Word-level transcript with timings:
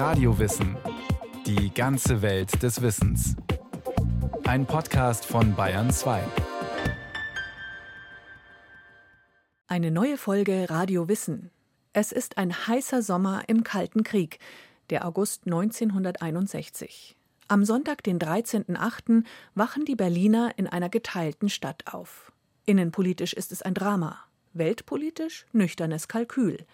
Radiowissen. 0.00 0.78
Die 1.44 1.74
ganze 1.74 2.22
Welt 2.22 2.62
des 2.62 2.80
Wissens. 2.80 3.36
Ein 4.44 4.64
Podcast 4.64 5.26
von 5.26 5.54
Bayern 5.54 5.90
2. 5.90 6.24
Eine 9.66 9.90
neue 9.90 10.16
Folge 10.16 10.70
Radio 10.70 11.06
Wissen. 11.08 11.50
Es 11.92 12.12
ist 12.12 12.38
ein 12.38 12.66
heißer 12.66 13.02
Sommer 13.02 13.42
im 13.46 13.62
Kalten 13.62 14.02
Krieg, 14.02 14.38
der 14.88 15.06
August 15.06 15.42
1961. 15.44 17.14
Am 17.48 17.66
Sonntag, 17.66 18.02
den 18.02 18.18
13.08., 18.18 19.24
wachen 19.54 19.84
die 19.84 19.96
Berliner 19.96 20.54
in 20.56 20.66
einer 20.66 20.88
geteilten 20.88 21.50
Stadt 21.50 21.92
auf. 21.92 22.32
Innenpolitisch 22.64 23.34
ist 23.34 23.52
es 23.52 23.60
ein 23.60 23.74
Drama, 23.74 24.18
weltpolitisch 24.54 25.44
nüchternes 25.52 26.08
Kalkül. 26.08 26.64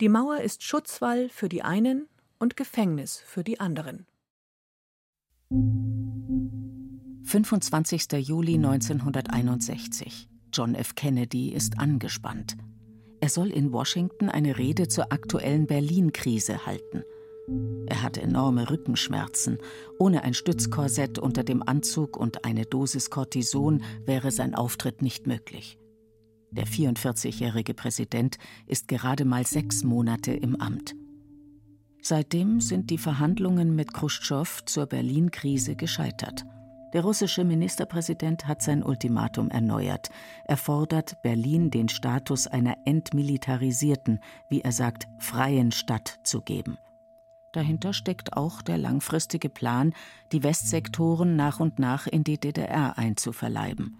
Die 0.00 0.08
Mauer 0.08 0.40
ist 0.40 0.64
Schutzwall 0.64 1.28
für 1.28 1.48
die 1.48 1.62
einen 1.62 2.08
und 2.38 2.56
Gefängnis 2.56 3.18
für 3.18 3.44
die 3.44 3.60
anderen. 3.60 4.06
25. 7.24 8.12
Juli 8.12 8.54
1961. 8.54 10.28
John 10.52 10.74
F. 10.74 10.94
Kennedy 10.94 11.52
ist 11.52 11.78
angespannt. 11.78 12.56
Er 13.20 13.28
soll 13.28 13.50
in 13.50 13.72
Washington 13.72 14.28
eine 14.28 14.58
Rede 14.58 14.88
zur 14.88 15.12
aktuellen 15.12 15.66
Berlin-Krise 15.66 16.66
halten. 16.66 17.02
Er 17.86 18.02
hatte 18.02 18.22
enorme 18.22 18.70
Rückenschmerzen. 18.70 19.58
Ohne 19.98 20.24
ein 20.24 20.34
Stützkorsett 20.34 21.18
unter 21.18 21.44
dem 21.44 21.62
Anzug 21.62 22.16
und 22.16 22.44
eine 22.44 22.64
Dosis 22.64 23.10
Cortison 23.10 23.82
wäre 24.04 24.30
sein 24.30 24.54
Auftritt 24.54 25.02
nicht 25.02 25.26
möglich. 25.26 25.78
Der 26.50 26.66
44-jährige 26.66 27.74
Präsident 27.74 28.38
ist 28.66 28.88
gerade 28.88 29.24
mal 29.24 29.46
sechs 29.46 29.84
Monate 29.84 30.32
im 30.32 30.60
Amt. 30.60 30.94
Seitdem 32.08 32.60
sind 32.60 32.90
die 32.90 32.98
Verhandlungen 32.98 33.74
mit 33.74 33.92
Khrushchev 33.92 34.64
zur 34.64 34.86
Berlin-Krise 34.86 35.74
gescheitert. 35.74 36.44
Der 36.92 37.02
russische 37.02 37.42
Ministerpräsident 37.42 38.46
hat 38.46 38.62
sein 38.62 38.84
Ultimatum 38.84 39.50
erneuert. 39.50 40.10
Er 40.44 40.56
fordert 40.56 41.20
Berlin 41.22 41.68
den 41.72 41.88
Status 41.88 42.46
einer 42.46 42.76
entmilitarisierten, 42.84 44.20
wie 44.48 44.60
er 44.60 44.70
sagt, 44.70 45.08
freien 45.18 45.72
Stadt 45.72 46.20
zu 46.22 46.42
geben. 46.42 46.78
Dahinter 47.56 47.94
steckt 47.94 48.36
auch 48.36 48.60
der 48.60 48.76
langfristige 48.76 49.48
Plan, 49.48 49.94
die 50.30 50.42
Westsektoren 50.42 51.36
nach 51.36 51.58
und 51.58 51.78
nach 51.78 52.06
in 52.06 52.22
die 52.22 52.38
DDR 52.38 52.98
einzuverleiben. 52.98 53.96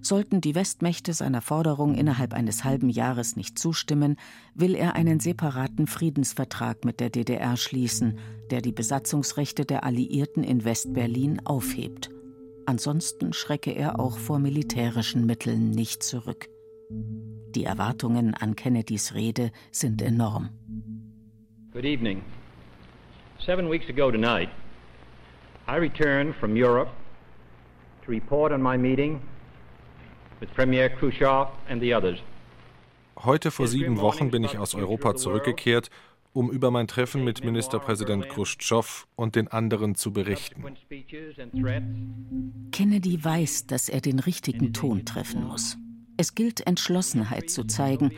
Sollten 0.00 0.40
die 0.40 0.56
Westmächte 0.56 1.12
seiner 1.12 1.40
Forderung 1.42 1.94
innerhalb 1.94 2.34
eines 2.34 2.64
halben 2.64 2.88
Jahres 2.88 3.36
nicht 3.36 3.56
zustimmen, 3.56 4.16
will 4.52 4.74
er 4.74 4.96
einen 4.96 5.20
separaten 5.20 5.86
Friedensvertrag 5.86 6.84
mit 6.84 6.98
der 6.98 7.10
DDR 7.10 7.56
schließen, 7.56 8.18
der 8.50 8.60
die 8.60 8.72
Besatzungsrechte 8.72 9.64
der 9.64 9.84
Alliierten 9.84 10.42
in 10.42 10.64
Westberlin 10.64 11.46
aufhebt. 11.46 12.10
Ansonsten 12.66 13.32
schrecke 13.32 13.70
er 13.70 14.00
auch 14.00 14.18
vor 14.18 14.40
militärischen 14.40 15.24
Mitteln 15.24 15.70
nicht 15.70 16.02
zurück. 16.02 16.48
Die 16.90 17.62
Erwartungen 17.62 18.34
an 18.34 18.56
Kennedys 18.56 19.14
Rede 19.14 19.52
sind 19.70 20.02
enorm. 20.02 20.50
Good 21.74 21.86
evening. 21.86 22.22
Seven 23.44 23.68
weeks 23.68 23.88
ago 23.88 24.12
tonight, 24.12 24.48
I 25.66 25.74
returned 25.78 26.36
from 26.36 26.56
Europe 26.56 26.90
to 28.04 28.12
report 28.12 28.52
on 28.52 28.62
my 28.62 28.76
meeting 28.76 29.20
with 30.38 30.54
Premier 30.54 30.88
Khrushchev 30.88 31.48
and 31.68 31.80
the 31.82 31.92
others. 31.92 32.20
Heute 33.16 33.50
vor 33.50 33.66
sieben 33.66 33.98
Wochen 34.00 34.30
bin 34.30 34.44
ich 34.44 34.56
aus 34.56 34.76
Europa 34.76 35.16
zurückgekehrt, 35.16 35.90
um 36.32 36.48
über 36.48 36.70
mein 36.70 36.86
Treffen 36.86 37.24
mit 37.24 37.44
Ministerpräsident 37.44 38.28
Khrushchev 38.28 39.06
und 39.16 39.34
den 39.34 39.48
anderen 39.48 39.96
zu 39.96 40.12
berichten. 40.12 40.62
Kennedy 42.70 43.24
weiß, 43.24 43.66
dass 43.66 43.88
er 43.88 44.00
den 44.00 44.20
richtigen 44.20 44.72
Ton 44.74 45.04
treffen 45.04 45.42
muss. 45.42 45.76
Es 46.16 46.36
gilt 46.36 46.64
Entschlossenheit 46.68 47.50
zu 47.50 47.64
zeigen, 47.64 48.12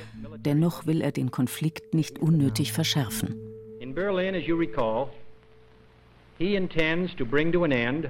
dennoch 0.45 0.85
will 0.85 1.01
er 1.01 1.13
den 1.13 1.31
Konflikt 1.31 1.95
nicht 1.95 2.19
unnötig 2.19 2.75
verschärfen. 2.75 3.46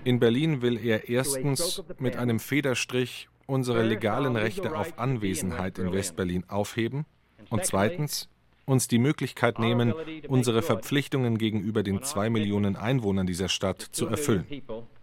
In 0.05 0.19
Berlin 0.19 0.61
will 0.61 0.79
er 0.85 1.09
erstens 1.09 1.81
mit 2.01 2.17
einem 2.17 2.41
Federstrich 2.41 3.29
unsere 3.47 3.85
legalen 3.85 4.35
Rechte 4.35 4.77
auf 4.77 4.99
Anwesenheit 4.99 5.79
in 5.79 5.93
Westberlin 5.93 6.43
aufheben 6.49 7.07
und 7.51 7.65
zweitens 7.65 8.29
uns 8.65 8.89
die 8.89 8.99
Möglichkeit 8.99 9.61
nehmen, 9.61 9.95
unsere 10.27 10.63
Verpflichtungen 10.63 11.39
gegenüber 11.39 11.85
den 11.85 12.03
zwei 12.03 12.31
Millionen 12.31 12.75
Einwohnern 12.75 13.29
dieser 13.29 13.49
Stadt 13.49 13.81
zu 13.81 14.09
erfüllen. 14.09 14.45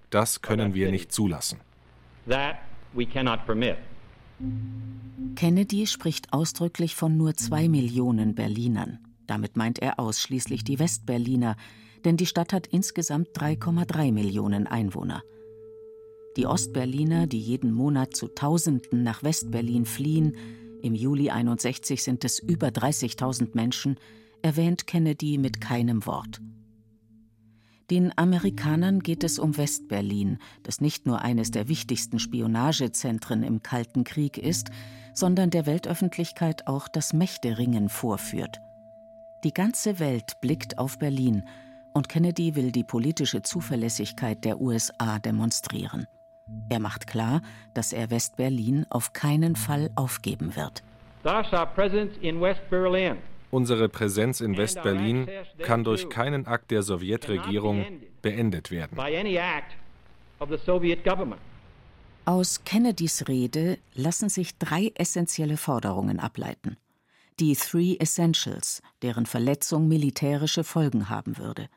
Das 0.09 0.41
können 0.41 0.73
wir 0.73 0.91
nicht 0.91 1.13
zulassen. 1.13 1.61
Kennedy 5.37 5.87
spricht 5.87 6.33
ausdrücklich 6.33 6.95
von 6.95 7.15
nur 7.15 7.35
zwei 7.35 7.69
Millionen 7.69 8.35
Berlinern. 8.35 8.99
Damit 9.33 9.57
meint 9.57 9.79
er 9.79 9.99
ausschließlich 9.99 10.63
die 10.63 10.77
Westberliner, 10.77 11.55
denn 12.05 12.17
die 12.17 12.27
Stadt 12.27 12.53
hat 12.53 12.67
insgesamt 12.67 13.29
3,3 13.29 14.11
Millionen 14.11 14.67
Einwohner. 14.67 15.23
Die 16.37 16.45
Ostberliner, 16.45 17.25
die 17.25 17.39
jeden 17.39 17.71
Monat 17.71 18.15
zu 18.15 18.27
Tausenden 18.27 19.01
nach 19.01 19.23
Westberlin 19.23 19.85
fliehen, 19.85 20.35
im 20.83 20.93
Juli 20.93 21.31
61 21.31 22.03
sind 22.03 22.23
es 22.25 22.37
über 22.37 22.67
30.000 22.67 23.55
Menschen, 23.55 23.97
erwähnt 24.43 24.85
Kennedy 24.85 25.39
mit 25.39 25.59
keinem 25.59 26.05
Wort. 26.05 26.39
Den 27.89 28.15
Amerikanern 28.15 28.99
geht 28.99 29.23
es 29.23 29.39
um 29.39 29.57
Westberlin, 29.57 30.37
das 30.61 30.79
nicht 30.79 31.07
nur 31.07 31.21
eines 31.21 31.49
der 31.49 31.67
wichtigsten 31.67 32.19
Spionagezentren 32.19 33.41
im 33.41 33.63
Kalten 33.63 34.03
Krieg 34.03 34.37
ist, 34.37 34.69
sondern 35.15 35.49
der 35.49 35.65
Weltöffentlichkeit 35.65 36.67
auch 36.67 36.87
das 36.87 37.13
Mächteringen 37.13 37.89
vorführt. 37.89 38.59
Die 39.43 39.53
ganze 39.53 39.99
Welt 39.99 40.39
blickt 40.39 40.77
auf 40.77 40.97
Berlin 40.97 41.43
und 41.93 42.07
Kennedy 42.07 42.55
will 42.55 42.71
die 42.71 42.85
politische 42.85 43.41
Zuverlässigkeit 43.41 44.45
der 44.45 44.61
USA 44.61 45.19
demonstrieren. 45.19 46.07
Er 46.69 46.79
macht 46.79 47.07
klar, 47.07 47.41
dass 47.73 47.91
er 47.91 48.09
West-Berlin 48.09 48.85
auf 48.89 49.11
keinen 49.11 49.57
Fall 49.57 49.89
aufgeben 49.95 50.55
wird. 50.55 50.81
Unsere 53.51 53.89
Präsenz 53.89 54.41
in 54.41 54.57
West-Berlin 54.57 55.27
kann 55.61 55.83
durch 55.83 56.09
keinen 56.09 56.47
Akt 56.47 56.71
der 56.71 56.81
Sowjetregierung 56.81 57.85
beendet 58.21 58.71
werden. 58.71 58.97
Aus 62.25 62.63
Kennedys 62.63 63.27
Rede 63.27 63.77
lassen 63.93 64.29
sich 64.29 64.57
drei 64.57 64.91
essentielle 64.95 65.57
Forderungen 65.57 66.21
ableiten 66.21 66.77
die 67.39 67.55
Three 67.55 67.97
Essentials, 67.99 68.81
deren 69.01 69.25
Verletzung 69.25 69.87
militärische 69.87 70.63
Folgen 70.63 71.09
haben 71.09 71.37
würde. 71.37 71.69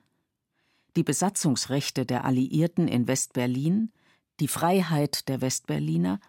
Die 0.97 1.03
Besatzungsrechte 1.03 2.07
der 2.07 2.25
Alliierten 2.25 2.89
in 2.89 3.07
Westberlin, 3.07 3.93
die 4.41 4.49
Freiheit 4.49 5.29
der 5.29 5.41
Westberliner 5.41 6.21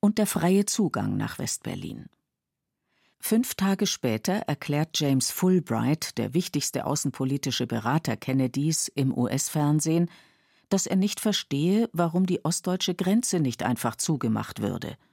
und 0.00 0.18
der 0.18 0.26
freie 0.26 0.66
Zugang 0.66 1.16
nach 1.16 1.38
Westberlin. 1.38 2.06
Fünf 3.18 3.54
Tage 3.54 3.86
später 3.86 4.32
erklärt 4.32 4.98
James 4.98 5.30
Fulbright, 5.30 6.18
der 6.18 6.34
wichtigste 6.34 6.86
außenpolitische 6.86 7.66
Berater 7.66 8.16
Kennedys 8.16 8.88
im 8.88 9.16
US-Fernsehen, 9.16 10.10
dass 10.68 10.86
er 10.86 10.96
nicht 10.96 11.20
verstehe, 11.20 11.88
warum 11.92 12.26
die 12.26 12.44
ostdeutsche 12.44 12.94
Grenze 12.94 13.38
nicht 13.38 13.62
einfach 13.62 13.96
zugemacht 13.96 14.60
würde– 14.60 14.96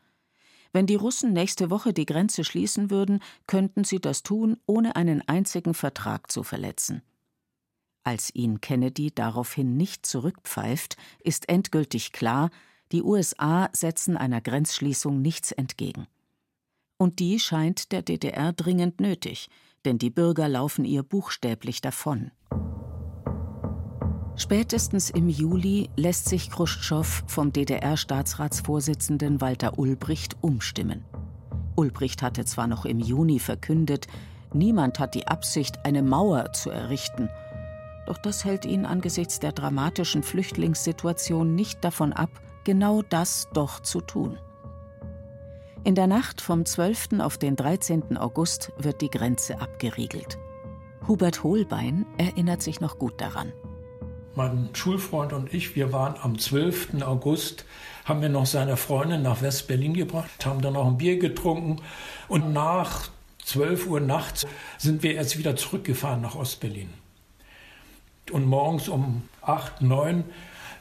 wenn 0.72 0.86
die 0.86 0.96
Russen 0.96 1.34
nächste 1.34 1.70
Woche 1.70 1.94
die 1.94 2.06
Grenze 2.06 2.44
schließen 2.44 2.92
würden, 2.92 3.22
könnten 3.48 3.84
sie 3.84 4.00
das 4.00 4.24
tun, 4.24 4.58
ohne 4.66 4.96
einen 4.96 5.28
einzigen 5.28 5.74
Vertrag 5.74 6.32
zu 6.32 6.44
verletzen. 6.44 7.02
Als 8.04 8.34
ihn 8.34 8.62
Kennedy 8.62 9.12
daraufhin 9.14 9.78
nicht 9.78 10.06
zurückpfeift, 10.06 10.98
ist 11.24 11.50
endgültig 11.50 12.12
klar, 12.12 12.50
die 12.92 13.04
USA 13.04 13.70
setzen 13.74 14.18
einer 14.18 14.42
Grenzschließung 14.42 15.22
nichts 15.22 15.52
entgegen. 15.52 16.08
Und 16.98 17.20
die 17.20 17.40
scheint 17.40 17.92
der 17.92 18.02
DDR 18.02 18.52
dringend 18.52 19.00
nötig, 19.00 19.50
denn 19.86 19.98
die 19.98 20.10
Bürger 20.10 20.50
laufen 20.50 20.86
ihr 20.86 21.04
buchstäblich 21.04 21.82
davon. 21.82 22.32
Spätestens 24.40 25.10
im 25.10 25.28
Juli 25.28 25.90
lässt 25.98 26.30
sich 26.30 26.50
Khrushchev 26.50 27.24
vom 27.28 27.52
DDR-Staatsratsvorsitzenden 27.52 29.42
Walter 29.42 29.78
Ulbricht 29.78 30.38
umstimmen. 30.40 31.04
Ulbricht 31.76 32.22
hatte 32.22 32.46
zwar 32.46 32.68
noch 32.68 32.86
im 32.86 33.00
Juni 33.00 33.40
verkündet, 33.40 34.08
niemand 34.54 34.98
hat 34.98 35.14
die 35.14 35.28
Absicht, 35.28 35.86
eine 35.86 36.02
Mauer 36.02 36.54
zu 36.54 36.70
errichten, 36.70 37.30
doch 38.08 38.18
das 38.18 38.46
hält 38.46 38.64
ihn 38.64 38.86
angesichts 38.86 39.42
der 39.42 39.52
dramatischen 39.52 40.24
Flüchtlingssituation 40.24 41.54
nicht 41.54 41.84
davon 41.84 42.14
ab, 42.14 42.30
genau 42.64 43.02
das 43.02 43.50
doch 43.54 43.82
zu 43.82 44.00
tun. 44.00 44.40
In 45.84 45.96
der 45.96 46.08
Nacht 46.08 46.40
vom 46.40 46.66
12. 46.66 47.20
auf 47.20 47.38
den 47.38 47.58
13. 47.58 48.16
August 48.16 48.72
wird 48.78 49.02
die 49.02 49.10
Grenze 49.10 49.60
abgeriegelt. 49.60 50.40
Hubert 51.10 51.44
Holbein 51.44 52.06
erinnert 52.18 52.62
sich 52.62 52.80
noch 52.80 52.98
gut 53.00 53.20
daran. 53.20 53.52
Mein 54.40 54.70
Schulfreund 54.72 55.34
und 55.34 55.54
ich, 55.54 55.76
wir 55.76 55.92
waren 55.92 56.16
am 56.22 56.40
12. 56.40 57.02
August, 57.02 57.66
haben 58.06 58.22
wir 58.22 58.30
noch 58.30 58.46
seine 58.46 58.78
Freundin 58.78 59.22
nach 59.22 59.42
West-Berlin 59.42 59.94
gebracht, 59.94 60.46
haben 60.46 60.62
dann 60.62 60.76
noch 60.76 60.88
ein 60.88 60.98
Bier 60.98 61.20
getrunken 61.20 61.82
und 62.30 62.54
nach 62.54 63.10
12 63.44 63.88
Uhr 63.88 64.00
nachts 64.00 64.48
sind 64.78 65.04
wir 65.04 65.16
erst 65.16 65.38
wieder 65.38 65.58
zurückgefahren 65.58 66.22
nach 66.22 66.36
Ostberlin. 66.36 66.90
Und 68.32 68.46
morgens 68.46 68.88
um 68.88 69.24
8, 69.42 69.82
9 69.82 70.24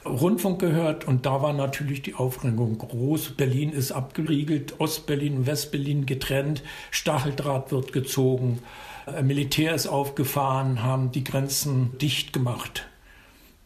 Rundfunk 0.05 0.61
gehört 0.61 1.05
und 1.05 1.25
da 1.25 1.41
war 1.41 1.51
natürlich 1.51 2.01
die 2.01 2.15
Aufregung 2.15 2.77
groß. 2.77 3.31
Berlin 3.31 3.73
ist 3.73 3.91
abgeriegelt, 3.91 4.79
Ostberlin 4.79 5.39
und 5.39 5.47
Westberlin 5.47 6.05
getrennt, 6.05 6.63
Stacheldraht 6.91 7.73
wird 7.73 7.91
gezogen, 7.91 8.59
äh, 9.05 9.21
Militär 9.21 9.75
ist 9.75 9.87
aufgefahren, 9.87 10.81
haben 10.81 11.11
die 11.11 11.25
Grenzen 11.25 11.97
dicht 11.97 12.31
gemacht. 12.31 12.88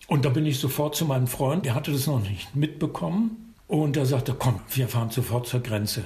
Und 0.07 0.25
da 0.25 0.29
bin 0.29 0.45
ich 0.45 0.59
sofort 0.59 0.95
zu 0.95 1.05
meinem 1.05 1.27
Freund, 1.27 1.65
der 1.65 1.75
hatte 1.75 1.91
das 1.91 2.07
noch 2.07 2.21
nicht 2.21 2.55
mitbekommen. 2.55 3.53
Und 3.67 3.97
er 3.97 4.05
sagte, 4.05 4.35
komm, 4.37 4.59
wir 4.69 4.87
fahren 4.87 5.09
sofort 5.09 5.47
zur 5.47 5.61
Grenze. 5.61 6.03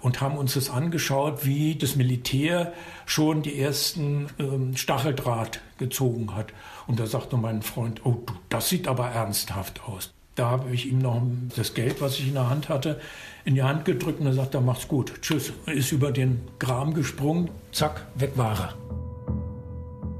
Und 0.00 0.20
haben 0.20 0.36
uns 0.36 0.54
das 0.54 0.68
angeschaut, 0.68 1.46
wie 1.46 1.76
das 1.76 1.96
Militär 1.96 2.72
schon 3.06 3.42
die 3.42 3.58
ersten 3.58 4.28
ähm, 4.38 4.76
Stacheldraht 4.76 5.60
gezogen 5.78 6.34
hat. 6.34 6.52
Und 6.86 7.00
da 7.00 7.06
sagte 7.06 7.36
mein 7.36 7.62
Freund, 7.62 8.04
oh, 8.04 8.22
du, 8.26 8.34
das 8.48 8.68
sieht 8.68 8.88
aber 8.88 9.08
ernsthaft 9.08 9.82
aus. 9.88 10.12
Da 10.34 10.50
habe 10.50 10.70
ich 10.70 10.86
ihm 10.86 10.98
noch 10.98 11.22
das 11.56 11.72
Geld, 11.72 12.02
was 12.02 12.18
ich 12.18 12.28
in 12.28 12.34
der 12.34 12.50
Hand 12.50 12.68
hatte, 12.68 13.00
in 13.46 13.54
die 13.54 13.62
Hand 13.62 13.86
gedrückt 13.86 14.20
und 14.20 14.26
er 14.26 14.34
sagt, 14.34 14.60
macht's 14.60 14.86
gut. 14.86 15.22
Tschüss. 15.22 15.52
Ist 15.64 15.92
über 15.92 16.12
den 16.12 16.42
Graben 16.58 16.92
gesprungen, 16.92 17.48
zack, 17.72 18.06
weg 18.16 18.32
war 18.36 18.60
er. 18.60 19.05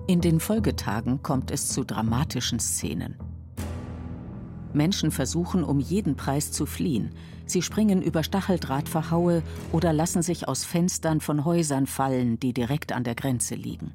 In 0.09 0.21
den 0.21 0.39
Folgetagen 0.39 1.21
kommt 1.25 1.51
es 1.51 1.69
zu 1.69 1.83
dramatischen 1.83 2.61
Szenen. 2.61 3.17
Menschen 4.73 5.11
versuchen 5.11 5.65
um 5.65 5.81
jeden 5.81 6.15
Preis 6.15 6.53
zu 6.53 6.65
fliehen. 6.65 7.11
Sie 7.45 7.61
springen 7.61 8.03
über 8.03 8.23
Stacheldrahtverhaue 8.23 9.43
oder 9.73 9.93
lassen 9.93 10.23
sich 10.23 10.47
aus 10.47 10.65
Fenstern 10.65 11.21
von 11.21 11.45
Häusern 11.45 11.87
fallen, 11.89 12.39
die 12.39 12.53
direkt 12.53 12.93
an 12.93 13.03
der 13.03 13.17
Grenze 13.17 13.57
liegen. 13.57 13.95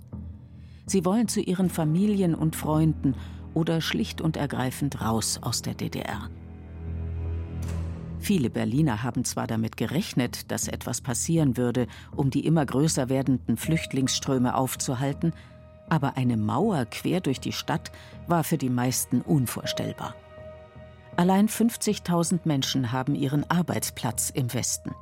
Sie 0.86 1.06
wollen 1.06 1.30
zu 1.30 1.40
ihren 1.40 1.70
Familien 1.70 2.36
und 2.36 2.58
Freunden 2.58 3.16
oder 3.54 3.80
schlicht 3.80 4.20
und 4.20 4.36
ergreifend 4.36 5.00
raus 5.00 5.40
aus 5.42 5.62
der 5.62 5.76
DDR. 5.76 6.30
Viele 8.20 8.50
Berliner 8.50 9.02
haben 9.02 9.24
zwar 9.24 9.48
damit 9.48 9.78
gerechnet, 9.78 10.52
dass 10.52 10.68
etwas 10.68 11.00
passieren 11.00 11.56
würde, 11.56 11.88
um 12.16 12.30
die 12.30 12.46
immer 12.46 12.66
größer 12.66 13.08
werdenden 13.08 13.56
Flüchtlingsströme 13.56 14.56
aufzuhalten, 14.56 15.34
aber 15.92 16.16
eine 16.16 16.38
Mauer 16.38 16.86
quer 16.86 17.20
durch 17.20 17.42
die 17.42 17.52
Stadt 17.52 17.92
war 18.26 18.46
für 18.46 18.58
die 18.58 18.70
meisten 18.70 19.22
unvorstellbar. 19.22 20.16
Allein 21.18 21.50
50.000 21.50 22.40
Menschen 22.46 22.94
haben 22.94 23.14
ihren 23.14 23.48
Arbeitsplatz 23.52 24.30
im 24.30 24.54
Westen. 24.54 24.96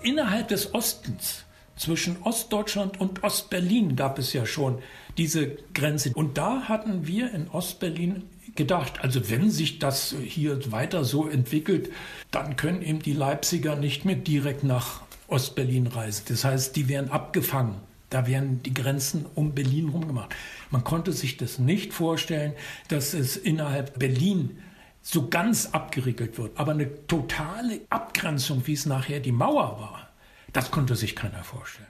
Innerhalb 0.00 0.48
des 0.48 0.72
Ostens, 0.72 1.44
zwischen 1.76 2.22
Ostdeutschland 2.22 3.00
und 3.00 3.24
Ostberlin, 3.24 3.96
gab 3.96 4.20
es 4.20 4.32
ja 4.32 4.46
schon 4.46 4.78
diese 5.18 5.56
Grenze. 5.74 6.12
Und 6.14 6.38
da 6.38 6.68
hatten 6.68 7.08
wir 7.08 7.34
in 7.34 7.48
Ostberlin 7.48 8.22
gedacht, 8.54 9.00
also 9.02 9.28
wenn 9.30 9.50
sich 9.50 9.80
das 9.80 10.14
hier 10.24 10.70
weiter 10.70 11.04
so 11.04 11.28
entwickelt, 11.28 11.90
dann 12.30 12.54
können 12.54 12.82
eben 12.82 13.00
die 13.00 13.14
Leipziger 13.14 13.74
nicht 13.74 14.04
mehr 14.04 14.14
direkt 14.14 14.62
nach 14.62 15.00
Ostberlin 15.26 15.88
reisen. 15.88 16.26
Das 16.28 16.44
heißt, 16.44 16.76
die 16.76 16.88
werden 16.88 17.10
abgefangen. 17.10 17.80
Da 18.14 18.28
werden 18.28 18.62
die 18.62 18.72
Grenzen 18.72 19.26
um 19.34 19.56
Berlin 19.56 19.88
rumgemacht. 19.88 20.36
Man 20.70 20.84
konnte 20.84 21.12
sich 21.12 21.36
das 21.36 21.58
nicht 21.58 21.92
vorstellen, 21.92 22.52
dass 22.86 23.12
es 23.12 23.36
innerhalb 23.36 23.98
Berlin 23.98 24.60
so 25.02 25.28
ganz 25.28 25.70
abgeriegelt 25.72 26.38
wird. 26.38 26.56
Aber 26.56 26.70
eine 26.70 27.08
totale 27.08 27.80
Abgrenzung, 27.90 28.68
wie 28.68 28.74
es 28.74 28.86
nachher 28.86 29.18
die 29.18 29.32
Mauer 29.32 29.80
war, 29.80 30.08
das 30.52 30.70
konnte 30.70 30.94
sich 30.94 31.16
keiner 31.16 31.42
vorstellen. 31.42 31.88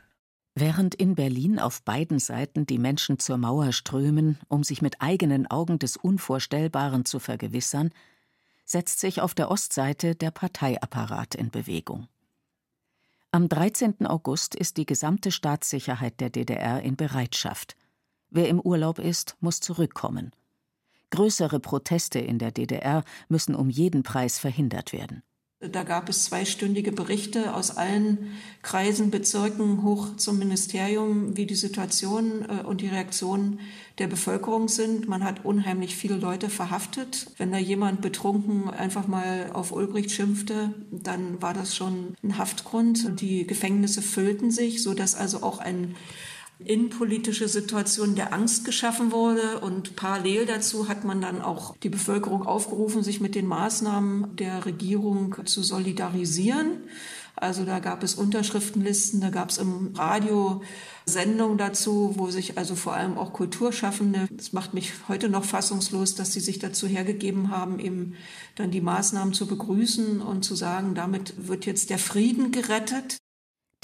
Während 0.54 0.94
in 0.94 1.14
Berlin 1.14 1.58
auf 1.58 1.82
beiden 1.82 2.18
Seiten 2.18 2.64
die 2.64 2.78
Menschen 2.78 3.18
zur 3.18 3.36
Mauer 3.36 3.72
strömen, 3.72 4.38
um 4.48 4.64
sich 4.64 4.80
mit 4.80 5.02
eigenen 5.02 5.46
Augen 5.50 5.78
des 5.78 5.98
Unvorstellbaren 5.98 7.04
zu 7.04 7.18
vergewissern, 7.18 7.90
setzt 8.64 8.98
sich 8.98 9.20
auf 9.20 9.34
der 9.34 9.50
Ostseite 9.50 10.14
der 10.14 10.30
Parteiapparat 10.30 11.34
in 11.34 11.50
Bewegung. 11.50 12.08
Am 13.34 13.48
13. 13.48 14.06
August 14.06 14.54
ist 14.54 14.76
die 14.76 14.86
gesamte 14.86 15.32
Staatssicherheit 15.32 16.20
der 16.20 16.30
DDR 16.30 16.80
in 16.82 16.94
Bereitschaft. 16.94 17.74
Wer 18.30 18.48
im 18.48 18.60
Urlaub 18.60 19.00
ist, 19.00 19.36
muss 19.40 19.58
zurückkommen. 19.58 20.30
Größere 21.10 21.58
Proteste 21.58 22.20
in 22.20 22.38
der 22.38 22.52
DDR 22.52 23.02
müssen 23.26 23.56
um 23.56 23.70
jeden 23.70 24.04
Preis 24.04 24.38
verhindert 24.38 24.92
werden. 24.92 25.24
Da 25.72 25.82
gab 25.82 26.08
es 26.08 26.24
zweistündige 26.24 26.92
Berichte 26.92 27.54
aus 27.54 27.76
allen 27.76 28.32
Kreisen, 28.62 29.10
Bezirken 29.10 29.82
hoch 29.82 30.16
zum 30.16 30.38
Ministerium, 30.38 31.36
wie 31.36 31.46
die 31.46 31.54
Situation 31.54 32.44
äh, 32.48 32.62
und 32.62 32.80
die 32.80 32.88
Reaktionen 32.88 33.60
der 33.98 34.06
Bevölkerung 34.08 34.68
sind. 34.68 35.08
Man 35.08 35.22
hat 35.22 35.44
unheimlich 35.44 35.96
viele 35.96 36.16
Leute 36.16 36.48
verhaftet. 36.48 37.26
Wenn 37.36 37.52
da 37.52 37.58
jemand 37.58 38.00
betrunken 38.00 38.70
einfach 38.70 39.06
mal 39.06 39.50
auf 39.52 39.72
Ulbricht 39.72 40.10
schimpfte, 40.10 40.74
dann 40.90 41.40
war 41.40 41.54
das 41.54 41.76
schon 41.76 42.14
ein 42.22 42.38
Haftgrund. 42.38 43.20
Die 43.20 43.46
Gefängnisse 43.46 44.02
füllten 44.02 44.50
sich, 44.50 44.82
so 44.82 44.94
dass 44.94 45.14
also 45.14 45.42
auch 45.42 45.58
ein 45.58 45.94
innenpolitische 46.58 47.48
Situation 47.48 48.14
der 48.14 48.32
Angst 48.32 48.64
geschaffen 48.64 49.12
wurde. 49.12 49.60
Und 49.60 49.96
parallel 49.96 50.46
dazu 50.46 50.88
hat 50.88 51.04
man 51.04 51.20
dann 51.20 51.42
auch 51.42 51.76
die 51.78 51.88
Bevölkerung 51.88 52.46
aufgerufen, 52.46 53.02
sich 53.02 53.20
mit 53.20 53.34
den 53.34 53.46
Maßnahmen 53.46 54.36
der 54.36 54.64
Regierung 54.64 55.36
zu 55.46 55.62
solidarisieren. 55.62 56.84
Also 57.36 57.64
da 57.64 57.80
gab 57.80 58.04
es 58.04 58.14
Unterschriftenlisten, 58.14 59.20
da 59.20 59.30
gab 59.30 59.50
es 59.50 59.58
im 59.58 59.90
Radio 59.96 60.62
Sendungen 61.04 61.58
dazu, 61.58 62.14
wo 62.16 62.30
sich 62.30 62.56
also 62.56 62.76
vor 62.76 62.94
allem 62.94 63.18
auch 63.18 63.32
Kulturschaffende, 63.32 64.28
das 64.30 64.52
macht 64.52 64.72
mich 64.72 64.92
heute 65.08 65.28
noch 65.28 65.44
fassungslos, 65.44 66.14
dass 66.14 66.32
sie 66.32 66.40
sich 66.40 66.60
dazu 66.60 66.86
hergegeben 66.86 67.50
haben, 67.50 67.80
eben 67.80 68.14
dann 68.54 68.70
die 68.70 68.80
Maßnahmen 68.80 69.34
zu 69.34 69.46
begrüßen 69.46 70.22
und 70.22 70.44
zu 70.44 70.54
sagen, 70.54 70.94
damit 70.94 71.48
wird 71.48 71.66
jetzt 71.66 71.90
der 71.90 71.98
Frieden 71.98 72.52
gerettet. 72.52 73.18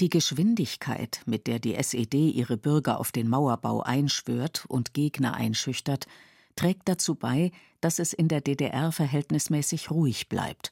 Die 0.01 0.09
Geschwindigkeit, 0.09 1.21
mit 1.27 1.45
der 1.45 1.59
die 1.59 1.75
SED 1.75 2.31
ihre 2.31 2.57
Bürger 2.57 2.99
auf 2.99 3.11
den 3.11 3.29
Mauerbau 3.29 3.81
einschwört 3.81 4.65
und 4.67 4.95
Gegner 4.95 5.35
einschüchtert, 5.35 6.07
trägt 6.55 6.89
dazu 6.89 7.13
bei, 7.13 7.51
dass 7.81 7.99
es 7.99 8.11
in 8.11 8.27
der 8.27 8.41
DDR 8.41 8.91
verhältnismäßig 8.91 9.91
ruhig 9.91 10.27
bleibt. 10.27 10.71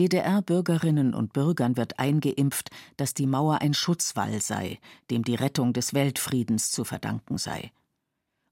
DDR-Bürgerinnen 0.00 1.14
und 1.14 1.32
Bürgern 1.32 1.76
wird 1.76 2.00
eingeimpft, 2.00 2.70
dass 2.96 3.14
die 3.14 3.28
Mauer 3.28 3.60
ein 3.60 3.72
Schutzwall 3.72 4.42
sei, 4.42 4.80
dem 5.12 5.22
die 5.22 5.36
Rettung 5.36 5.72
des 5.72 5.94
Weltfriedens 5.94 6.72
zu 6.72 6.82
verdanken 6.82 7.38
sei. 7.38 7.70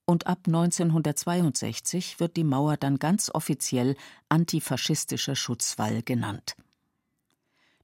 Und 0.05 0.29
ab 0.29 0.43
1962 0.47 2.21
wird 2.21 2.37
die 2.37 2.45
Mauer 2.45 2.77
dann 2.77 3.01
ganz 3.01 3.33
offiziell 3.35 3.97
antifaschistischer 4.29 5.35
Schutzwall 5.35 6.05
genannt. 6.05 6.55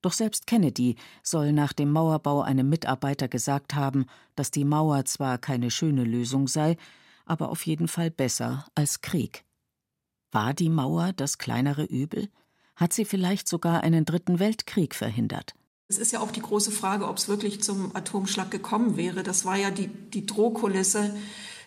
Doch 0.02 0.12
selbst 0.12 0.49
Kennedy 0.49 0.97
soll 1.23 1.52
nach 1.52 1.73
dem 1.73 1.90
Mauerbau 1.90 2.42
einem 2.42 2.68
Mitarbeiter 2.68 3.28
gesagt 3.28 3.75
haben, 3.75 4.06
dass 4.35 4.50
die 4.50 4.64
Mauer 4.64 5.04
zwar 5.04 5.38
keine 5.38 5.71
schöne 5.71 6.04
Lösung 6.04 6.49
sei, 6.49 6.76
aber 7.25 7.50
auf 7.50 7.64
jeden 7.64 7.88
Fall 7.88 8.11
besser 8.11 8.66
als 8.75 9.00
Krieg. 9.00 9.44
War 10.32 10.54
die 10.54 10.68
Mauer 10.68 11.12
das 11.12 11.38
kleinere 11.38 11.85
Übel? 11.85 12.28
Hat 12.75 12.92
sie 12.92 13.04
vielleicht 13.04 13.47
sogar 13.47 13.82
einen 13.82 14.04
dritten 14.04 14.40
Weltkrieg 14.40 14.94
verhindert? 14.94 15.54
Es 15.88 15.99
ist 15.99 16.11
ja 16.11 16.21
auch 16.21 16.32
die 16.32 16.40
große 16.40 16.71
Frage, 16.71 17.06
ob 17.06 17.18
es 17.18 17.28
wirklich 17.28 17.62
zum 17.62 17.94
Atomschlag 17.94 18.50
gekommen 18.50 18.97
wäre. 18.97 19.23
Das 19.23 19.44
war 19.44 19.56
ja 19.56 19.71
die, 19.71 19.88
die 19.88 20.26
Drohkulisse 20.26 21.14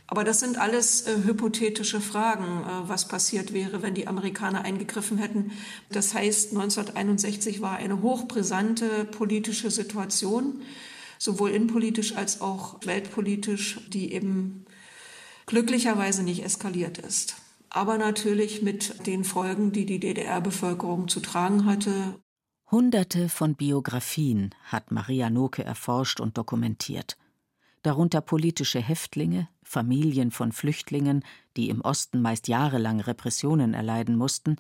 aber 0.08 0.24
das 0.24 0.40
sind 0.40 0.58
alles 0.58 1.08
äh, 1.08 1.16
hypothetische 1.24 2.00
Fragen, 2.00 2.44
äh, 2.44 2.90
was 2.90 3.08
passiert 3.08 3.54
wäre, 3.54 3.82
wenn 3.82 3.96
die 3.96 4.08
Amerikaner 4.08 4.64
eingegriffen 4.64 5.18
hätten. 5.18 5.52
Das 5.90 6.14
heißt, 6.14 6.52
1961 6.52 7.62
war 7.62 7.78
eine 7.78 8.02
hochbrisante 8.02 9.06
politische 9.06 9.72
Situation, 9.72 10.62
sowohl 11.18 11.52
innenpolitisch 11.52 12.16
als 12.16 12.42
auch 12.42 12.86
weltpolitisch, 12.86 13.80
die 13.88 14.14
eben 14.14 14.66
glücklicherweise 15.48 16.24
nicht 16.24 16.44
eskaliert 16.44 17.00
ist. 17.00 17.36
Aber 17.70 17.98
natürlich 17.98 18.62
mit 18.62 19.08
den 19.08 19.24
Folgen, 19.24 19.72
die 19.72 19.86
die 19.86 20.00
DDR-Bevölkerung 20.00 21.08
zu 21.08 21.20
tragen 21.20 21.66
hatte. 21.66 22.16
Hunderte 22.72 23.28
von 23.28 23.56
Biografien 23.56 24.54
hat 24.66 24.92
Maria 24.92 25.30
Noke 25.30 25.64
erforscht 25.64 26.20
und 26.20 26.38
dokumentiert 26.38 27.18
darunter 27.86 28.22
politische 28.22 28.80
Häftlinge, 28.80 29.48
Familien 29.64 30.32
von 30.32 30.52
Flüchtlingen, 30.52 31.24
die 31.56 31.70
im 31.70 31.82
Osten 31.82 32.22
meist 32.22 32.48
jahrelang 32.48 33.00
Repressionen 33.00 33.74
erleiden 33.74 34.16
mussten, 34.16 34.58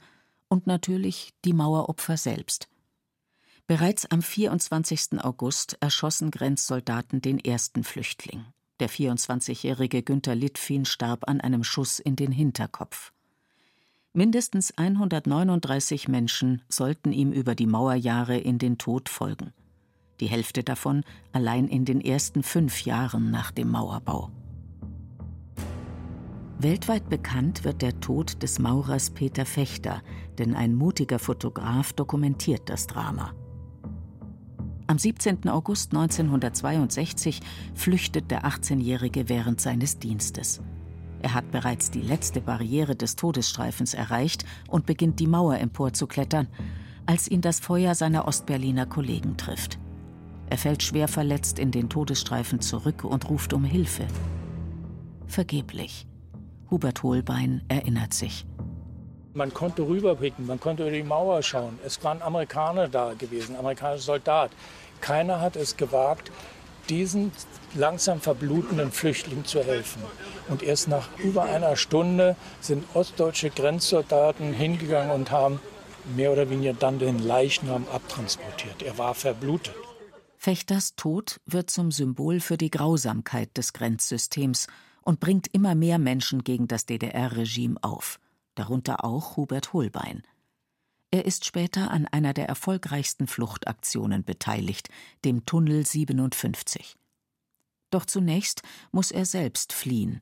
und 0.48 0.68
natürlich 0.68 1.34
die 1.44 1.54
Maueropfer 1.54 2.18
selbst. 2.18 2.68
Bereits 3.68 4.06
am 4.06 4.22
24. 4.22 5.24
August 5.24 5.78
erschossen 5.80 6.30
Grenzsoldaten 6.30 7.20
den 7.22 7.40
ersten 7.40 7.84
Flüchtling. 7.84 8.46
Der 8.80 8.90
24-jährige 8.90 10.04
Günter 10.04 10.36
Litfin 10.36 10.86
starb 10.86 11.28
an 11.28 11.42
einem 11.42 11.64
Schuss 11.64 12.00
in 12.00 12.16
den 12.16 12.32
Hinterkopf. 12.32 13.12
Mindestens 14.14 14.78
139 14.78 16.08
Menschen 16.08 16.62
sollten 16.70 17.12
ihm 17.12 17.32
über 17.32 17.56
die 17.56 17.68
Mauerjahre 17.68 18.38
in 18.38 18.60
den 18.60 18.78
Tod 18.78 19.10
folgen. 19.10 19.52
Die 20.20 20.28
Hälfte 20.28 20.64
davon 20.64 21.04
allein 21.34 21.68
in 21.68 21.86
den 21.86 22.02
ersten 22.02 22.44
fünf 22.44 22.86
Jahren 22.86 23.32
nach 23.32 23.52
dem 23.52 23.70
Mauerbau. 23.72 24.32
Weltweit 26.58 27.10
bekannt 27.10 27.66
wird 27.66 27.82
der 27.82 28.00
Tod 28.00 28.42
des 28.42 28.60
Maurers 28.60 29.10
Peter 29.10 29.46
Fechter, 29.46 30.02
denn 30.38 30.56
ein 30.56 30.74
mutiger 30.74 31.20
Fotograf 31.20 31.92
dokumentiert 31.92 32.70
das 32.70 32.88
Drama. 32.88 33.34
Am 34.88 34.98
17. 34.98 35.50
August 35.50 35.94
1962 35.94 37.42
flüchtet 37.74 38.32
der 38.32 38.46
18-Jährige 38.46 39.28
während 39.28 39.60
seines 39.60 40.00
Dienstes. 40.00 40.62
Er 41.22 41.34
hat 41.34 41.52
bereits 41.52 41.92
die 41.92 42.02
letzte 42.02 42.40
Barriere 42.40 42.96
des 42.96 43.16
Todesstreifens 43.16 43.94
erreicht 43.94 44.46
und 44.70 44.86
beginnt 44.86 45.20
die 45.20 45.28
Mauer 45.28 45.58
emporzuklettern, 45.58 46.48
als 47.06 47.28
ihn 47.28 47.42
das 47.42 47.60
Feuer 47.60 47.96
seiner 47.96 48.28
Ostberliner 48.28 48.86
Kollegen 48.86 49.36
trifft. 49.36 49.80
Er 50.50 50.58
fällt 50.58 50.84
schwer 50.84 51.08
verletzt 51.08 51.60
in 51.60 51.72
den 51.72 51.90
Todesstreifen 51.90 52.62
zurück 52.62 53.04
und 53.04 53.30
ruft 53.30 53.54
um 53.54 53.64
Hilfe. 53.64 54.06
Vergeblich. 55.28 56.08
Hubert 56.70 57.04
Holbein 57.04 57.64
erinnert 57.68 58.14
sich. 58.14 58.46
Man 59.34 59.54
konnte 59.54 59.82
rüberblicken, 59.82 60.46
man 60.46 60.60
konnte 60.60 60.84
über 60.84 60.92
die 60.92 61.04
Mauer 61.04 61.44
schauen. 61.44 61.78
Es 61.86 62.02
waren 62.04 62.22
Amerikaner 62.22 62.88
da 62.88 63.14
gewesen, 63.14 63.56
amerikanische 63.56 64.06
Soldat. 64.06 64.52
Keiner 65.02 65.42
hat 65.42 65.56
es 65.56 65.76
gewagt, 65.76 66.32
diesen 66.90 67.32
langsam 67.74 68.22
verblutenden 68.22 68.92
Flüchtlingen 68.92 69.46
zu 69.46 69.64
helfen. 69.64 70.02
Und 70.48 70.64
erst 70.64 70.88
nach 70.88 71.10
über 71.18 71.44
einer 71.44 71.76
Stunde 71.76 72.36
sind 72.62 72.86
ostdeutsche 72.94 73.50
Grenzsoldaten 73.50 74.54
hingegangen 74.54 75.12
und 75.12 75.32
haben 75.32 75.60
mehr 76.16 76.32
oder 76.32 76.50
weniger 76.50 76.74
dann 76.74 77.00
den 77.00 77.20
Leichnam 77.20 77.86
abtransportiert. 77.92 78.84
Er 78.84 78.98
war 78.98 79.16
verblutet. 79.16 79.76
Fechters 80.46 80.96
Tod 80.96 81.42
wird 81.48 81.72
zum 81.72 81.92
Symbol 81.92 82.40
für 82.40 82.56
die 82.56 82.70
Grausamkeit 82.70 83.58
des 83.58 83.74
Grenzsystems 83.74 84.68
und 85.02 85.20
bringt 85.20 85.48
immer 85.48 85.74
mehr 85.74 85.98
Menschen 85.98 86.44
gegen 86.44 86.68
das 86.68 86.86
DDR-Regime 86.86 87.78
auf, 87.82 88.20
darunter 88.54 89.04
auch 89.04 89.38
Hubert 89.38 89.74
Holbein. 89.74 90.22
Er 91.10 91.26
ist 91.26 91.46
später 91.46 91.90
an 91.90 92.06
einer 92.06 92.36
der 92.36 92.48
erfolgreichsten 92.48 93.26
Fluchtaktionen 93.26 94.24
beteiligt, 94.24 94.90
dem 95.24 95.48
Tunnel 95.48 95.84
57. 95.84 96.96
Doch 97.90 98.06
zunächst 98.06 98.62
muss 98.92 99.10
er 99.10 99.26
selbst 99.26 99.74
fliehen. 99.74 100.22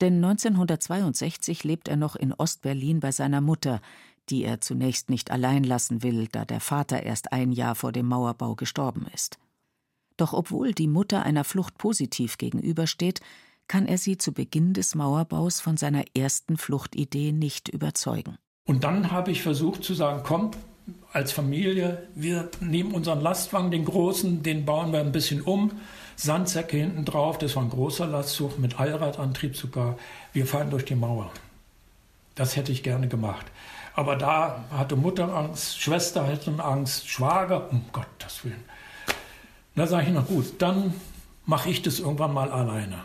Denn 0.00 0.24
1962 0.24 1.64
lebt 1.64 1.88
er 1.88 1.96
noch 1.96 2.16
in 2.16 2.32
Ostberlin 2.32 3.00
bei 3.00 3.12
seiner 3.12 3.42
Mutter, 3.42 3.82
die 4.30 4.44
er 4.44 4.60
zunächst 4.60 5.10
nicht 5.10 5.30
allein 5.30 5.64
lassen 5.64 6.02
will, 6.02 6.28
da 6.30 6.44
der 6.44 6.60
Vater 6.60 7.02
erst 7.02 7.32
ein 7.32 7.52
Jahr 7.52 7.74
vor 7.74 7.92
dem 7.92 8.06
Mauerbau 8.06 8.54
gestorben 8.54 9.06
ist. 9.14 9.38
Doch 10.16 10.32
obwohl 10.32 10.72
die 10.72 10.88
Mutter 10.88 11.22
einer 11.22 11.44
Flucht 11.44 11.78
positiv 11.78 12.38
gegenübersteht, 12.38 13.20
kann 13.68 13.86
er 13.86 13.98
sie 13.98 14.16
zu 14.16 14.32
Beginn 14.32 14.72
des 14.72 14.94
Mauerbaus 14.94 15.60
von 15.60 15.76
seiner 15.76 16.04
ersten 16.16 16.56
Fluchtidee 16.56 17.32
nicht 17.32 17.68
überzeugen. 17.68 18.36
Und 18.66 18.84
dann 18.84 19.12
habe 19.12 19.30
ich 19.30 19.42
versucht 19.42 19.84
zu 19.84 19.94
sagen, 19.94 20.22
komm, 20.24 20.50
als 21.12 21.32
Familie, 21.32 22.08
wir 22.14 22.50
nehmen 22.60 22.92
unseren 22.92 23.20
Lastwagen, 23.20 23.70
den 23.70 23.84
großen, 23.84 24.42
den 24.42 24.64
bauen 24.64 24.92
wir 24.92 25.00
ein 25.00 25.12
bisschen 25.12 25.42
um, 25.42 25.72
Sandsäcke 26.16 26.76
hinten 26.76 27.04
drauf, 27.04 27.38
das 27.38 27.56
war 27.56 27.62
ein 27.62 27.70
großer 27.70 28.06
Lastzug 28.06 28.58
mit 28.58 28.80
Allradantrieb 28.80 29.56
sogar. 29.56 29.96
Wir 30.32 30.46
fahren 30.46 30.70
durch 30.70 30.84
die 30.84 30.96
Mauer. 30.96 31.30
Das 32.34 32.56
hätte 32.56 32.72
ich 32.72 32.82
gerne 32.82 33.08
gemacht. 33.08 33.46
Aber 33.98 34.14
da 34.14 34.64
hatte 34.70 34.94
Mutter 34.94 35.34
Angst, 35.34 35.80
Schwester 35.80 36.24
hatte 36.24 36.52
Angst, 36.62 37.08
Schwager, 37.08 37.68
um 37.72 37.84
Gottes 37.90 38.44
Willen. 38.44 38.62
Da 39.74 39.88
sage 39.88 40.06
ich, 40.06 40.12
na 40.12 40.20
gut, 40.20 40.62
dann 40.62 40.94
mache 41.46 41.68
ich 41.68 41.82
das 41.82 41.98
irgendwann 41.98 42.32
mal 42.32 42.48
alleine. 42.52 43.02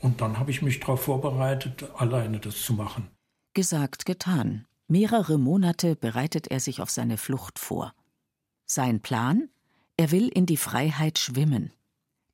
Und 0.00 0.20
dann 0.20 0.40
habe 0.40 0.50
ich 0.50 0.62
mich 0.62 0.80
darauf 0.80 1.04
vorbereitet, 1.04 1.88
alleine 1.96 2.40
das 2.40 2.60
zu 2.60 2.72
machen. 2.72 3.06
Gesagt, 3.54 4.04
getan. 4.04 4.66
Mehrere 4.88 5.38
Monate 5.38 5.94
bereitet 5.94 6.48
er 6.48 6.58
sich 6.58 6.80
auf 6.80 6.90
seine 6.90 7.18
Flucht 7.18 7.60
vor. 7.60 7.94
Sein 8.64 8.98
Plan? 8.98 9.48
Er 9.96 10.10
will 10.10 10.26
in 10.26 10.44
die 10.44 10.56
Freiheit 10.56 11.20
schwimmen. 11.20 11.70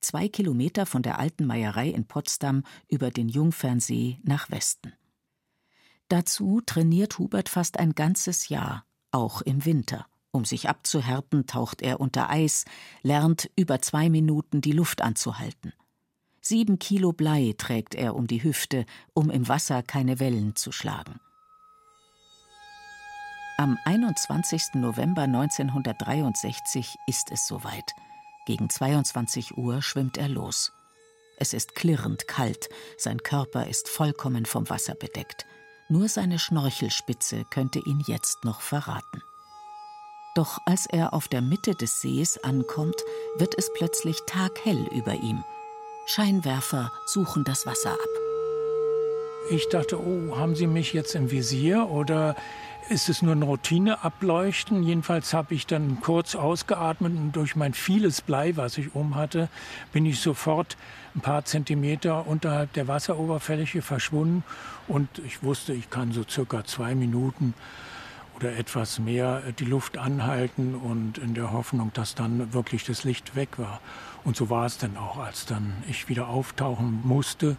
Zwei 0.01 0.29
Kilometer 0.29 0.87
von 0.87 1.03
der 1.03 1.19
alten 1.19 1.45
Meierei 1.45 1.91
in 1.91 2.07
Potsdam 2.07 2.65
über 2.89 3.11
den 3.11 3.29
Jungfernsee 3.29 4.19
nach 4.25 4.51
Westen. 4.51 4.95
Dazu 6.12 6.61
trainiert 6.61 7.19
Hubert 7.19 7.49
fast 7.49 7.78
ein 7.78 7.95
ganzes 7.95 8.50
Jahr, 8.50 8.85
auch 9.12 9.40
im 9.40 9.64
Winter. 9.64 10.04
Um 10.31 10.45
sich 10.45 10.69
abzuhärten, 10.69 11.47
taucht 11.47 11.81
er 11.81 12.00
unter 12.00 12.28
Eis, 12.28 12.66
lernt 13.00 13.50
über 13.57 13.81
zwei 13.81 14.11
Minuten 14.11 14.61
die 14.61 14.73
Luft 14.73 15.00
anzuhalten. 15.00 15.73
Sieben 16.42 16.78
Kilo 16.78 17.14
Blei 17.14 17.54
trägt 17.57 17.95
er 17.95 18.14
um 18.14 18.26
die 18.26 18.42
Hüfte, 18.42 18.85
um 19.14 19.31
im 19.31 19.49
Wasser 19.49 19.83
keine 19.83 20.21
Wellen 20.21 20.54
zu 20.54 20.71
schlagen. 20.71 21.19
Am 23.57 23.78
21. 23.87 24.75
November 24.75 25.23
1963 25.23 26.95
ist 27.07 27.33
es 27.33 27.47
soweit. 27.47 27.95
Gegen 28.45 28.69
22 28.69 29.57
Uhr 29.57 29.81
schwimmt 29.81 30.19
er 30.19 30.28
los. 30.28 30.73
Es 31.38 31.54
ist 31.54 31.75
klirrend 31.75 32.28
kalt, 32.28 32.69
sein 32.99 33.23
Körper 33.23 33.66
ist 33.66 33.88
vollkommen 33.88 34.45
vom 34.45 34.69
Wasser 34.69 34.95
bedeckt. 34.95 35.47
Nur 35.93 36.09
seine 36.09 36.39
Schnorchelspitze 36.39 37.45
könnte 37.51 37.79
ihn 37.79 38.03
jetzt 38.07 38.47
noch 38.47 38.63
verraten. 38.63 39.23
Doch 40.35 40.57
als 40.65 40.87
er 40.87 41.13
auf 41.13 41.29
der 41.29 41.43
Mitte 41.43 41.75
des 41.75 42.01
Sees 42.01 42.43
ankommt, 42.43 42.97
wird 43.37 43.55
es 43.59 43.71
plötzlich 43.75 44.17
taghell 44.27 44.89
über 44.91 45.13
ihm. 45.13 45.45
Scheinwerfer 46.07 46.91
suchen 47.05 47.45
das 47.45 47.67
Wasser 47.67 47.93
ab. 47.93 48.09
Ich 49.51 49.69
dachte, 49.69 50.01
oh, 50.01 50.35
haben 50.35 50.57
Sie 50.57 50.67
mich 50.67 50.95
jetzt 50.95 51.15
im 51.15 51.31
Visier 51.31 51.91
oder 51.91 52.37
ist 52.89 53.09
es 53.09 53.23
nur 53.23 53.35
ein 53.35 53.43
Routineableuchten. 53.43 54.83
Jedenfalls 54.83 55.33
habe 55.35 55.55
ich 55.55 55.67
dann 55.67 56.01
kurz 56.01 56.35
ausgeatmet 56.35 57.12
und 57.17 57.33
durch 57.33 57.57
mein 57.57 57.75
vieles 57.75 58.21
Blei, 58.21 58.57
was 58.57 58.79
ich 58.79 58.95
um 58.95 59.15
hatte, 59.15 59.49
bin 59.93 60.07
ich 60.07 60.21
sofort 60.21 60.77
ein 61.15 61.21
paar 61.21 61.45
Zentimeter 61.45 62.27
unterhalb 62.27 62.73
der 62.73 62.89
Wasseroberfläche 62.89 63.83
verschwunden 63.83 64.45
und 64.89 65.09
ich 65.27 65.43
wusste, 65.43 65.73
ich 65.73 65.91
kann 65.91 66.12
so 66.12 66.25
circa 66.29 66.65
zwei 66.65 66.95
Minuten 66.95 67.55
oder 68.37 68.57
etwas 68.57 68.99
mehr 68.99 69.43
die 69.59 69.65
Luft 69.65 69.99
anhalten 69.99 70.75
und 70.75 71.19
in 71.19 71.35
der 71.35 71.53
Hoffnung, 71.53 71.93
dass 71.95 72.15
dann 72.15 72.53
wirklich 72.53 72.85
das 72.85 73.05
Licht 73.05 73.37
weg 73.37 73.59
war. 73.59 73.81
Und 74.25 74.37
so 74.37 74.51
war 74.51 74.67
es 74.67 74.79
dann 74.79 74.97
auch, 74.97 75.19
als 75.19 75.47
dann 75.47 75.75
ich 75.89 76.09
wieder 76.09 76.29
auftauchen 76.29 77.01
musste 77.05 77.51
äh, 77.51 77.57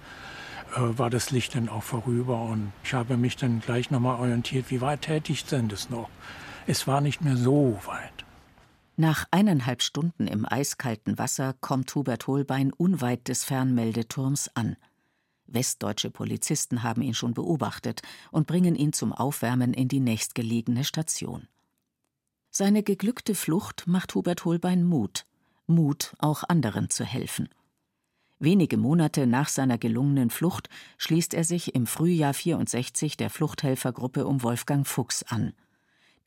war 0.75 1.10
das 1.10 1.32
Licht 1.32 1.56
dann 1.56 1.70
auch 1.70 1.84
vorüber 1.84 2.42
und 2.42 2.72
ich 2.84 2.94
habe 2.94 3.18
mich 3.18 3.38
dann 3.38 3.62
gleich 3.62 3.92
nochmal 3.92 4.20
orientiert, 4.20 4.70
wie 4.70 4.82
weit 4.82 5.30
ich 5.30 5.46
denn 5.46 5.70
das 5.70 5.89
noch? 5.89 6.10
Es 6.68 6.88
war 6.88 7.01
nicht 7.01 7.22
mehr 7.22 7.38
so 7.38 7.80
weit. 7.86 8.25
Nach 8.96 9.25
eineinhalb 9.32 9.82
Stunden 9.82 10.27
im 10.27 10.46
eiskalten 10.46 11.18
Wasser 11.18 11.56
kommt 11.62 11.94
Hubert 11.96 12.27
Holbein 12.27 12.72
unweit 12.72 13.27
des 13.27 13.44
Fernmeldeturms 13.44 14.51
an. 14.56 14.77
Westdeutsche 15.48 16.12
Polizisten 16.12 16.84
haben 16.84 17.01
ihn 17.01 17.13
schon 17.13 17.34
beobachtet 17.34 18.01
und 18.32 18.48
bringen 18.48 18.75
ihn 18.75 18.94
zum 18.94 19.12
Aufwärmen 19.12 19.74
in 19.74 19.88
die 19.88 20.00
nächstgelegene 20.00 20.84
Station. 20.84 21.48
Seine 22.51 22.84
geglückte 22.84 23.34
Flucht 23.34 23.88
macht 23.88 24.13
Hubert 24.13 24.46
Holbein 24.46 24.84
Mut, 24.84 25.25
Mut, 25.65 26.15
auch 26.20 26.44
anderen 26.48 26.89
zu 26.89 27.03
helfen. 27.03 27.50
Wenige 28.43 28.75
Monate 28.75 29.25
nach 29.25 29.47
seiner 29.47 29.77
gelungenen 29.77 30.29
Flucht 30.29 30.67
schließt 30.97 31.33
er 31.33 31.45
sich 31.45 31.75
im 31.75 31.88
Frühjahr 31.88 32.33
64 32.33 33.15
der 33.15 33.29
Fluchthelfergruppe 33.29 34.27
um 34.27 34.43
Wolfgang 34.43 34.85
Fuchs 34.85 35.23
an. 35.23 35.53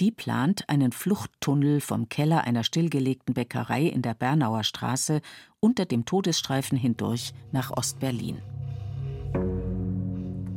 Die 0.01 0.13
plant 0.13 0.67
einen 0.71 0.93
Fluchttunnel 0.93 1.83
vom 1.83 2.09
Keller 2.09 2.45
einer 2.45 2.65
stillgelegten 2.65 3.35
Bäckerei 3.35 3.83
in 3.83 4.01
der 4.01 4.15
Bernauer 4.15 4.65
Straße 4.65 5.21
unter 5.61 5.85
dem 5.85 6.07
Todesstreifen 6.07 6.79
hindurch 6.79 7.35
nach 7.53 7.71
Ostberlin. 7.71 8.39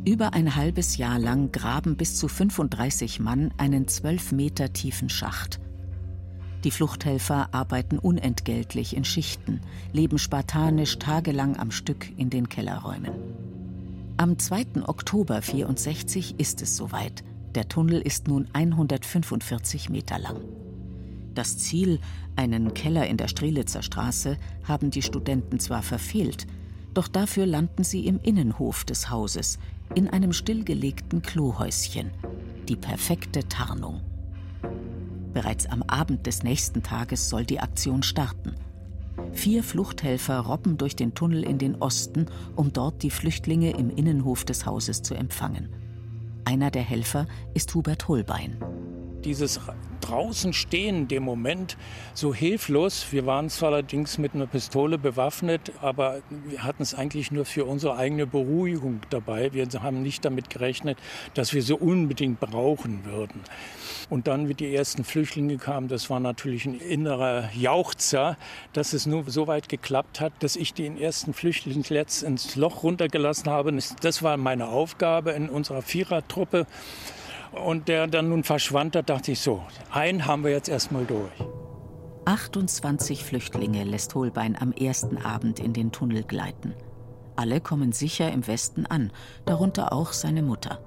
Über 0.07 0.31
ein 0.31 0.55
halbes 0.55 0.95
Jahr 0.95 1.19
lang 1.19 1.51
graben 1.51 1.97
bis 1.97 2.15
zu 2.15 2.29
35 2.29 3.19
Mann 3.19 3.53
einen 3.57 3.89
zwölf 3.89 4.31
Meter 4.31 4.71
tiefen 4.71 5.09
Schacht. 5.09 5.59
Die 6.63 6.71
Fluchthelfer 6.71 7.49
arbeiten 7.53 7.97
unentgeltlich 7.97 8.95
in 8.95 9.05
Schichten, 9.05 9.61
leben 9.93 10.17
spartanisch 10.17 10.99
tagelang 10.99 11.57
am 11.57 11.71
Stück 11.71 12.11
in 12.17 12.29
den 12.29 12.49
Kellerräumen. 12.49 13.13
Am 14.17 14.37
2. 14.37 14.83
Oktober 14.85 15.41
64 15.41 16.37
ist 16.37 16.61
es 16.61 16.75
soweit. 16.75 17.23
Der 17.55 17.69
Tunnel 17.69 18.01
ist 18.01 18.27
nun 18.27 18.49
145 18.51 19.89
Meter 19.89 20.19
lang. 20.19 20.41
Das 21.33 21.57
Ziel, 21.57 21.99
einen 22.35 22.73
Keller 22.73 23.07
in 23.07 23.15
der 23.15 23.29
Strelitzer 23.29 23.81
Straße, 23.81 24.37
haben 24.65 24.91
die 24.91 25.01
Studenten 25.01 25.59
zwar 25.59 25.81
verfehlt, 25.81 26.47
Doch 26.93 27.07
dafür 27.07 27.45
landen 27.45 27.83
sie 27.83 28.07
im 28.07 28.19
Innenhof 28.19 28.83
des 28.83 29.09
Hauses, 29.09 29.59
in 29.95 30.09
einem 30.09 30.33
stillgelegten 30.33 31.21
Klohäuschen. 31.21 32.11
Die 32.67 32.75
perfekte 32.75 33.47
Tarnung. 33.47 34.01
Bereits 35.33 35.67
am 35.67 35.83
Abend 35.83 36.25
des 36.25 36.43
nächsten 36.43 36.83
Tages 36.83 37.29
soll 37.29 37.45
die 37.45 37.59
Aktion 37.59 38.03
starten. 38.03 38.55
Vier 39.31 39.63
Fluchthelfer 39.63 40.39
robben 40.39 40.77
durch 40.77 40.95
den 40.95 41.13
Tunnel 41.13 41.43
in 41.43 41.57
den 41.57 41.75
Osten, 41.75 42.25
um 42.55 42.73
dort 42.73 43.03
die 43.03 43.11
Flüchtlinge 43.11 43.71
im 43.71 43.89
Innenhof 43.89 44.43
des 44.45 44.65
Hauses 44.65 45.01
zu 45.01 45.13
empfangen. 45.13 45.69
Einer 46.45 46.71
der 46.71 46.81
Helfer 46.81 47.27
ist 47.53 47.73
Hubert 47.75 48.07
Holbein. 48.07 48.57
Dieses 49.25 49.59
draußen 50.01 50.53
stehen, 50.53 51.07
dem 51.07 51.23
Moment 51.23 51.77
so 52.13 52.33
hilflos. 52.33 53.07
Wir 53.11 53.25
waren 53.25 53.49
zwar 53.49 53.73
allerdings 53.73 54.17
mit 54.17 54.33
einer 54.33 54.47
Pistole 54.47 54.97
bewaffnet, 54.97 55.71
aber 55.81 56.21
wir 56.29 56.63
hatten 56.63 56.81
es 56.81 56.95
eigentlich 56.95 57.31
nur 57.31 57.45
für 57.45 57.65
unsere 57.65 57.95
eigene 57.97 58.25
Beruhigung 58.25 59.01
dabei. 59.09 59.53
Wir 59.53 59.67
haben 59.83 60.01
nicht 60.01 60.25
damit 60.25 60.49
gerechnet, 60.49 60.97
dass 61.33 61.53
wir 61.53 61.61
so 61.61 61.75
unbedingt 61.75 62.39
brauchen 62.39 63.05
würden. 63.05 63.41
Und 64.09 64.27
dann, 64.27 64.49
wie 64.49 64.55
die 64.55 64.73
ersten 64.73 65.03
Flüchtlinge 65.03 65.57
kamen, 65.57 65.87
das 65.87 66.09
war 66.09 66.19
natürlich 66.19 66.65
ein 66.65 66.79
innerer 66.79 67.49
Jauchzer, 67.53 68.37
dass 68.73 68.93
es 68.93 69.05
nur 69.05 69.29
so 69.29 69.45
weit 69.47 69.69
geklappt 69.69 70.19
hat, 70.19 70.33
dass 70.39 70.55
ich 70.55 70.73
den 70.73 70.99
ersten 70.99 71.33
Flüchtling 71.33 71.83
letzt 71.89 72.23
ins 72.23 72.55
Loch 72.55 72.83
runtergelassen 72.83 73.49
habe. 73.51 73.77
Das 74.01 74.23
war 74.23 74.37
meine 74.37 74.69
Aufgabe 74.69 75.31
in 75.31 75.49
unserer 75.49 75.83
Vierertruppe 75.83 76.65
und 77.51 77.87
der 77.87 78.07
dann 78.07 78.29
nun 78.29 78.43
verschwand, 78.43 78.95
da 78.95 79.01
dachte 79.01 79.31
ich 79.31 79.39
so, 79.39 79.63
einen 79.91 80.25
haben 80.25 80.43
wir 80.43 80.51
jetzt 80.51 80.69
erstmal 80.69 81.05
durch. 81.05 81.31
28 82.25 83.23
Flüchtlinge 83.23 83.83
lässt 83.83 84.13
Holbein 84.13 84.55
am 84.59 84.71
ersten 84.71 85.17
Abend 85.17 85.59
in 85.59 85.73
den 85.73 85.91
Tunnel 85.91 86.23
gleiten. 86.23 86.75
Alle 87.35 87.61
kommen 87.61 87.91
sicher 87.91 88.31
im 88.31 88.45
Westen 88.45 88.85
an, 88.85 89.11
darunter 89.45 89.93
auch 89.93 90.13
seine 90.13 90.43
Mutter. 90.43 90.79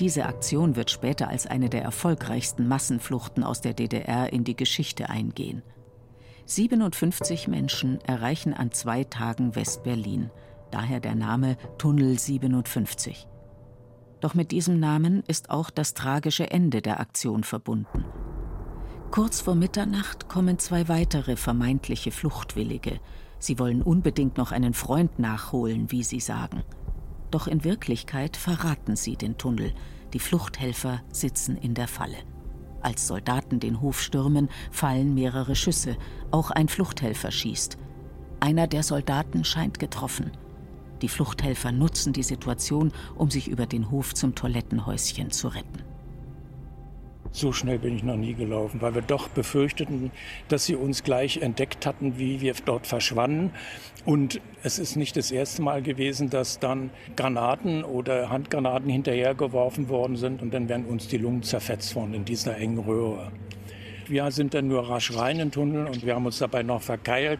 Diese 0.00 0.26
Aktion 0.26 0.76
wird 0.76 0.90
später 0.90 1.28
als 1.28 1.46
eine 1.46 1.70
der 1.70 1.82
erfolgreichsten 1.82 2.66
Massenfluchten 2.66 3.44
aus 3.44 3.60
der 3.60 3.74
DDR 3.74 4.32
in 4.32 4.44
die 4.44 4.56
Geschichte 4.56 5.08
eingehen. 5.08 5.62
57 6.46 7.46
Menschen 7.46 8.00
erreichen 8.00 8.52
an 8.52 8.72
zwei 8.72 9.04
Tagen 9.04 9.54
West-Berlin, 9.54 10.30
daher 10.70 11.00
der 11.00 11.14
Name 11.14 11.56
Tunnel 11.78 12.18
57. 12.18 13.28
Doch 14.20 14.34
mit 14.34 14.50
diesem 14.50 14.78
Namen 14.78 15.22
ist 15.26 15.50
auch 15.50 15.70
das 15.70 15.94
tragische 15.94 16.50
Ende 16.50 16.82
der 16.82 17.00
Aktion 17.00 17.42
verbunden. 17.42 18.04
Kurz 19.10 19.40
vor 19.40 19.54
Mitternacht 19.54 20.28
kommen 20.28 20.58
zwei 20.58 20.88
weitere 20.88 21.36
vermeintliche 21.36 22.12
Fluchtwillige. 22.12 23.00
Sie 23.38 23.58
wollen 23.58 23.82
unbedingt 23.82 24.36
noch 24.36 24.52
einen 24.52 24.74
Freund 24.74 25.18
nachholen, 25.18 25.90
wie 25.90 26.04
sie 26.04 26.20
sagen. 26.20 26.62
Doch 27.30 27.46
in 27.46 27.64
Wirklichkeit 27.64 28.36
verraten 28.36 28.96
sie 28.96 29.16
den 29.16 29.38
Tunnel. 29.38 29.72
Die 30.12 30.18
Fluchthelfer 30.18 31.00
sitzen 31.10 31.56
in 31.56 31.74
der 31.74 31.88
Falle. 31.88 32.18
Als 32.82 33.06
Soldaten 33.06 33.60
den 33.60 33.80
Hof 33.80 34.00
stürmen, 34.00 34.48
fallen 34.70 35.14
mehrere 35.14 35.54
Schüsse. 35.54 35.96
Auch 36.30 36.50
ein 36.50 36.68
Fluchthelfer 36.68 37.30
schießt. 37.30 37.78
Einer 38.40 38.66
der 38.66 38.82
Soldaten 38.82 39.44
scheint 39.44 39.78
getroffen. 39.78 40.30
Die 41.02 41.08
Fluchthelfer 41.08 41.72
nutzen 41.72 42.12
die 42.12 42.22
Situation, 42.22 42.92
um 43.16 43.30
sich 43.30 43.48
über 43.48 43.66
den 43.66 43.90
Hof 43.90 44.14
zum 44.14 44.34
Toilettenhäuschen 44.34 45.30
zu 45.30 45.48
retten. 45.48 45.84
So 47.32 47.52
schnell 47.52 47.78
bin 47.78 47.94
ich 47.94 48.02
noch 48.02 48.16
nie 48.16 48.34
gelaufen, 48.34 48.82
weil 48.82 48.96
wir 48.96 49.02
doch 49.02 49.28
befürchteten, 49.28 50.10
dass 50.48 50.66
sie 50.66 50.74
uns 50.74 51.04
gleich 51.04 51.38
entdeckt 51.38 51.86
hatten, 51.86 52.18
wie 52.18 52.40
wir 52.40 52.54
dort 52.64 52.88
verschwanden. 52.88 53.52
Und 54.04 54.40
es 54.64 54.80
ist 54.80 54.96
nicht 54.96 55.16
das 55.16 55.30
erste 55.30 55.62
Mal 55.62 55.80
gewesen, 55.80 56.28
dass 56.28 56.58
dann 56.58 56.90
Granaten 57.14 57.84
oder 57.84 58.30
Handgranaten 58.30 58.90
hinterhergeworfen 58.90 59.88
worden 59.88 60.16
sind 60.16 60.42
und 60.42 60.52
dann 60.52 60.68
werden 60.68 60.86
uns 60.86 61.06
die 61.06 61.18
Lungen 61.18 61.44
zerfetzt 61.44 61.94
worden 61.94 62.14
in 62.14 62.24
dieser 62.24 62.56
engen 62.56 62.80
Röhre. 62.80 63.30
Wir 64.08 64.28
sind 64.32 64.52
dann 64.52 64.66
nur 64.66 64.88
rasch 64.88 65.16
rein 65.16 65.36
in 65.36 65.38
den 65.38 65.52
Tunnel 65.52 65.86
und 65.86 66.04
wir 66.04 66.16
haben 66.16 66.26
uns 66.26 66.38
dabei 66.38 66.64
noch 66.64 66.82
verkeilt 66.82 67.38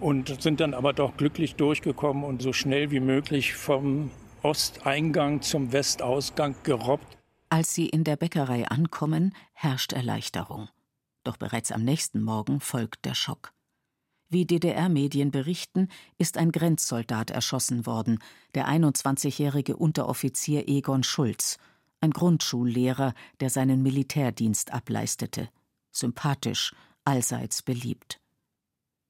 und 0.00 0.42
sind 0.42 0.60
dann 0.60 0.74
aber 0.74 0.92
doch 0.92 1.16
glücklich 1.16 1.54
durchgekommen 1.54 2.24
und 2.24 2.42
so 2.42 2.52
schnell 2.52 2.90
wie 2.90 3.00
möglich 3.00 3.54
vom 3.54 4.10
Osteingang 4.42 5.42
zum 5.42 5.72
Westausgang 5.72 6.54
gerobbt. 6.62 7.16
Als 7.48 7.74
sie 7.74 7.88
in 7.88 8.04
der 8.04 8.16
Bäckerei 8.16 8.68
ankommen, 8.68 9.34
herrscht 9.52 9.92
Erleichterung. 9.92 10.68
Doch 11.22 11.36
bereits 11.36 11.72
am 11.72 11.82
nächsten 11.82 12.22
Morgen 12.22 12.60
folgt 12.60 13.04
der 13.04 13.14
Schock. 13.14 13.52
Wie 14.28 14.46
DDR-Medien 14.46 15.30
berichten, 15.30 15.88
ist 16.18 16.38
ein 16.38 16.50
Grenzsoldat 16.50 17.30
erschossen 17.30 17.86
worden, 17.86 18.18
der 18.54 18.68
21-jährige 18.68 19.76
Unteroffizier 19.76 20.68
Egon 20.68 21.04
Schulz, 21.04 21.58
ein 22.00 22.10
Grundschullehrer, 22.10 23.14
der 23.40 23.50
seinen 23.50 23.82
Militärdienst 23.82 24.72
ableistete. 24.72 25.48
Sympathisch, 25.90 26.74
allseits 27.04 27.62
beliebt. 27.62 28.20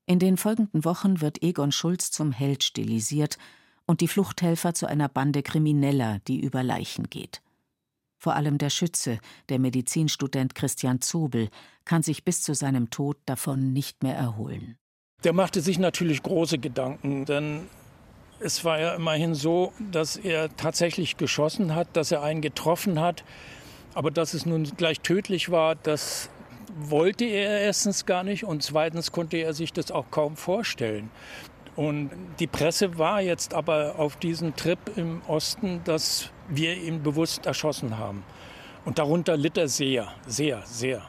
In 0.06 0.18
den 0.18 0.36
folgenden 0.36 0.84
Wochen 0.84 1.22
wird 1.22 1.42
Egon 1.42 1.72
Schulz 1.72 2.10
zum 2.10 2.30
Held 2.30 2.62
stilisiert 2.62 3.38
und 3.86 4.02
die 4.02 4.08
Fluchthelfer 4.08 4.74
zu 4.74 4.86
einer 4.86 5.08
Bande 5.08 5.42
Krimineller, 5.42 6.20
die 6.28 6.40
über 6.40 6.62
Leichen 6.62 7.08
geht. 7.08 7.40
Vor 8.18 8.34
allem 8.34 8.58
der 8.58 8.70
Schütze, 8.70 9.18
der 9.48 9.58
Medizinstudent 9.58 10.54
Christian 10.54 11.00
Zobel, 11.00 11.48
kann 11.84 12.02
sich 12.02 12.24
bis 12.24 12.42
zu 12.42 12.54
seinem 12.54 12.90
Tod 12.90 13.16
davon 13.26 13.72
nicht 13.72 14.02
mehr 14.02 14.14
erholen. 14.14 14.76
Der 15.24 15.32
machte 15.32 15.62
sich 15.62 15.78
natürlich 15.78 16.22
große 16.22 16.58
Gedanken, 16.58 17.24
denn 17.24 17.66
es 18.40 18.64
war 18.64 18.78
ja 18.78 18.94
immerhin 18.94 19.34
so, 19.34 19.72
dass 19.90 20.16
er 20.16 20.54
tatsächlich 20.56 21.16
geschossen 21.16 21.74
hat, 21.74 21.96
dass 21.96 22.12
er 22.12 22.22
einen 22.22 22.42
getroffen 22.42 23.00
hat, 23.00 23.24
aber 23.94 24.10
dass 24.10 24.34
es 24.34 24.44
nun 24.44 24.64
gleich 24.76 25.00
tödlich 25.00 25.50
war, 25.50 25.76
das 25.76 26.28
wollte 26.74 27.24
er 27.24 27.60
erstens 27.60 28.06
gar 28.06 28.22
nicht 28.22 28.44
und 28.44 28.62
zweitens 28.62 29.12
konnte 29.12 29.36
er 29.38 29.54
sich 29.54 29.72
das 29.72 29.90
auch 29.90 30.10
kaum 30.10 30.36
vorstellen. 30.36 31.10
Und 31.76 32.10
die 32.38 32.46
Presse 32.46 32.98
war 32.98 33.20
jetzt 33.20 33.52
aber 33.52 33.98
auf 33.98 34.16
diesem 34.16 34.54
Trip 34.54 34.78
im 34.96 35.22
Osten, 35.26 35.82
dass 35.84 36.30
wir 36.48 36.76
ihn 36.76 37.02
bewusst 37.02 37.46
erschossen 37.46 37.98
haben. 37.98 38.22
Und 38.84 38.98
darunter 38.98 39.36
litt 39.36 39.56
er 39.56 39.68
sehr, 39.68 40.12
sehr, 40.26 40.62
sehr. 40.66 41.02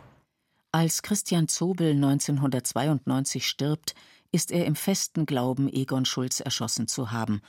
Als 0.72 1.02
Christian 1.02 1.48
Zobel 1.48 1.92
1992 1.92 3.48
stirbt, 3.48 3.94
ist 4.32 4.52
er 4.52 4.66
im 4.66 4.76
festen 4.76 5.26
Glauben, 5.26 5.72
Egon 5.72 6.06
Schulz 6.06 6.40
erschossen 6.40 6.88
zu 6.88 7.12
haben. 7.12 7.42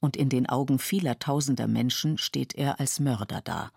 Und 0.00 0.16
in 0.16 0.28
den 0.28 0.48
Augen 0.48 0.78
vieler 0.78 1.18
tausender 1.18 1.66
Menschen 1.66 2.18
steht 2.18 2.54
er 2.54 2.80
als 2.80 3.00
Mörder 3.00 3.40
da. 3.42 3.70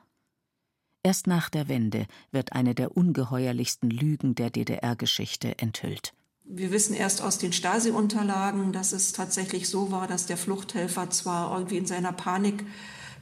Erst 1.08 1.26
nach 1.26 1.50
der 1.50 1.70
Wende 1.70 2.06
wird 2.34 2.52
eine 2.52 2.76
der 2.76 2.98
ungeheuerlichsten 2.98 3.90
Lügen 3.90 4.36
der 4.36 4.50
DDR-Geschichte 4.50 5.58
enthüllt. 5.58 6.12
Wir 6.44 6.70
wissen 6.74 6.94
erst 6.94 7.22
aus 7.22 7.38
den 7.38 7.54
Stasi-Unterlagen, 7.54 8.74
dass 8.74 8.92
es 8.92 9.14
tatsächlich 9.14 9.70
so 9.70 9.90
war, 9.90 10.08
dass 10.08 10.26
der 10.26 10.36
Fluchthelfer 10.36 11.10
zwar 11.10 11.56
irgendwie 11.56 11.78
in 11.78 11.86
seiner 11.86 12.12
Panik 12.12 12.66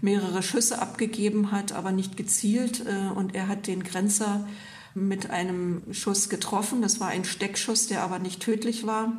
mehrere 0.02 0.42
Schüsse 0.42 0.82
abgegeben 0.82 1.52
hat, 1.52 1.74
aber 1.74 1.92
nicht 1.92 2.18
gezielt. 2.18 2.84
Äh, 2.88 3.12
und 3.14 3.36
er 3.36 3.48
hat 3.48 3.68
den 3.68 3.84
Grenzer 3.84 4.48
mit 4.96 5.30
einem 5.30 5.84
Schuss 5.94 6.28
getroffen. 6.28 6.82
Das 6.82 7.00
war 7.00 7.10
ein 7.10 7.24
Steckschuss, 7.24 7.86
der 7.86 8.02
aber 8.02 8.18
nicht 8.18 8.42
tödlich 8.42 8.88
war. 8.88 9.14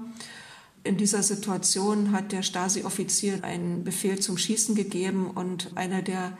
In 0.83 0.96
dieser 0.96 1.22
Situation 1.22 2.11
hat 2.11 2.33
der 2.33 2.42
Stasi-Offizier 2.42 3.44
einen 3.44 3.85
Befehl 3.85 4.18
zum 4.18 4.37
Schießen 4.37 4.74
gegeben 4.74 5.31
und 5.31 5.76
einer 5.76 6.02
der 6.02 6.37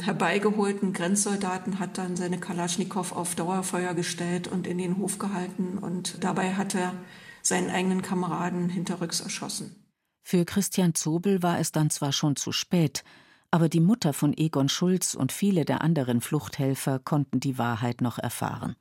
herbeigeholten 0.00 0.92
Grenzsoldaten 0.92 1.78
hat 1.78 1.98
dann 1.98 2.16
seine 2.16 2.38
Kalaschnikow 2.38 3.12
auf 3.12 3.34
Dauerfeuer 3.34 3.94
gestellt 3.94 4.48
und 4.48 4.66
in 4.66 4.78
den 4.78 4.98
Hof 4.98 5.18
gehalten 5.18 5.78
und 5.78 6.22
dabei 6.22 6.54
hat 6.54 6.74
er 6.74 6.94
seinen 7.42 7.70
eigenen 7.70 8.02
Kameraden 8.02 8.68
hinterrücks 8.68 9.20
erschossen. 9.20 9.76
Für 10.22 10.44
Christian 10.44 10.94
Zobel 10.94 11.42
war 11.42 11.58
es 11.58 11.70
dann 11.70 11.90
zwar 11.90 12.12
schon 12.12 12.36
zu 12.36 12.50
spät, 12.50 13.04
aber 13.50 13.68
die 13.68 13.80
Mutter 13.80 14.12
von 14.12 14.36
Egon 14.36 14.68
Schulz 14.68 15.14
und 15.14 15.30
viele 15.30 15.64
der 15.64 15.82
anderen 15.82 16.20
Fluchthelfer 16.20 16.98
konnten 16.98 17.40
die 17.40 17.58
Wahrheit 17.58 18.00
noch 18.00 18.18
erfahren. 18.18 18.74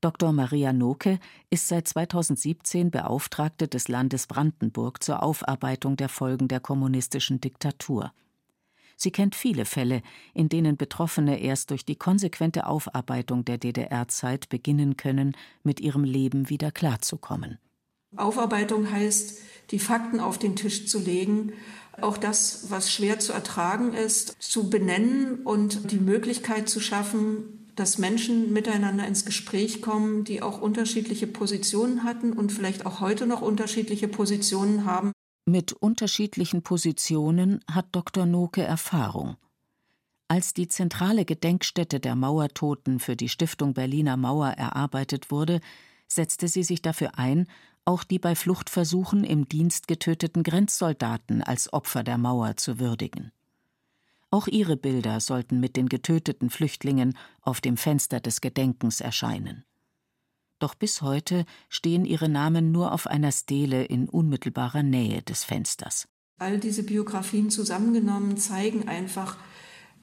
Dr. 0.00 0.32
Maria 0.32 0.72
Noke 0.72 1.18
ist 1.50 1.68
seit 1.68 1.88
2017 1.88 2.90
Beauftragte 2.90 3.68
des 3.68 3.88
Landes 3.88 4.26
Brandenburg 4.26 5.02
zur 5.02 5.22
Aufarbeitung 5.22 5.96
der 5.96 6.08
Folgen 6.08 6.48
der 6.48 6.60
kommunistischen 6.60 7.40
Diktatur. 7.40 8.12
Sie 8.96 9.10
kennt 9.10 9.34
viele 9.34 9.66
Fälle, 9.66 10.02
in 10.34 10.48
denen 10.48 10.76
Betroffene 10.76 11.38
erst 11.40 11.70
durch 11.70 11.84
die 11.84 11.96
konsequente 11.96 12.66
Aufarbeitung 12.66 13.44
der 13.44 13.58
DDR-Zeit 13.58 14.48
beginnen 14.48 14.96
können, 14.96 15.36
mit 15.62 15.80
ihrem 15.80 16.02
Leben 16.02 16.48
wieder 16.48 16.72
klarzukommen. 16.72 17.58
Aufarbeitung 18.16 18.90
heißt, 18.90 19.38
die 19.70 19.78
Fakten 19.78 20.20
auf 20.20 20.38
den 20.38 20.56
Tisch 20.56 20.86
zu 20.86 20.98
legen, 20.98 21.52
auch 22.00 22.16
das, 22.16 22.70
was 22.70 22.90
schwer 22.90 23.18
zu 23.18 23.32
ertragen 23.32 23.92
ist, 23.92 24.36
zu 24.40 24.70
benennen 24.70 25.40
und 25.44 25.90
die 25.92 25.98
Möglichkeit 25.98 26.68
zu 26.68 26.80
schaffen, 26.80 27.66
dass 27.74 27.98
Menschen 27.98 28.52
miteinander 28.52 29.06
ins 29.06 29.26
Gespräch 29.26 29.82
kommen, 29.82 30.24
die 30.24 30.40
auch 30.40 30.60
unterschiedliche 30.60 31.26
Positionen 31.26 32.04
hatten 32.04 32.32
und 32.32 32.52
vielleicht 32.52 32.86
auch 32.86 33.00
heute 33.00 33.26
noch 33.26 33.42
unterschiedliche 33.42 34.08
Positionen 34.08 34.86
haben. 34.86 35.12
Mit 35.48 35.72
unterschiedlichen 35.72 36.62
Positionen 36.62 37.60
hat 37.70 37.86
Dr. 37.92 38.26
Noke 38.26 38.64
Erfahrung. 38.64 39.36
Als 40.26 40.54
die 40.54 40.66
zentrale 40.66 41.24
Gedenkstätte 41.24 42.00
der 42.00 42.16
Mauertoten 42.16 42.98
für 42.98 43.14
die 43.14 43.28
Stiftung 43.28 43.72
Berliner 43.72 44.16
Mauer 44.16 44.48
erarbeitet 44.48 45.30
wurde, 45.30 45.60
setzte 46.08 46.48
sie 46.48 46.64
sich 46.64 46.82
dafür 46.82 47.16
ein, 47.16 47.46
auch 47.84 48.02
die 48.02 48.18
bei 48.18 48.34
Fluchtversuchen 48.34 49.22
im 49.22 49.48
Dienst 49.48 49.86
getöteten 49.86 50.42
Grenzsoldaten 50.42 51.44
als 51.44 51.72
Opfer 51.72 52.02
der 52.02 52.18
Mauer 52.18 52.56
zu 52.56 52.80
würdigen. 52.80 53.30
Auch 54.32 54.48
ihre 54.48 54.76
Bilder 54.76 55.20
sollten 55.20 55.60
mit 55.60 55.76
den 55.76 55.88
getöteten 55.88 56.50
Flüchtlingen 56.50 57.16
auf 57.40 57.60
dem 57.60 57.76
Fenster 57.76 58.18
des 58.18 58.40
Gedenkens 58.40 59.00
erscheinen. 59.00 59.64
Doch 60.58 60.74
bis 60.74 61.02
heute 61.02 61.44
stehen 61.68 62.04
ihre 62.04 62.28
Namen 62.28 62.72
nur 62.72 62.92
auf 62.92 63.06
einer 63.06 63.32
Stele 63.32 63.84
in 63.84 64.08
unmittelbarer 64.08 64.82
Nähe 64.82 65.22
des 65.22 65.44
Fensters. 65.44 66.08
All 66.38 66.58
diese 66.58 66.82
Biografien 66.82 67.50
zusammengenommen 67.50 68.36
zeigen 68.36 68.88
einfach 68.88 69.36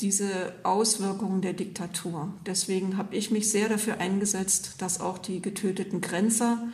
diese 0.01 0.53
Auswirkungen 0.63 1.41
der 1.41 1.53
Diktatur. 1.53 2.33
Deswegen 2.45 2.97
habe 2.97 3.15
ich 3.15 3.31
mich 3.31 3.51
sehr 3.51 3.69
dafür 3.69 3.99
eingesetzt, 3.99 4.75
dass 4.79 4.99
auch 4.99 5.17
die 5.17 5.41
getöteten 5.41 6.01
Grenzer 6.01 6.67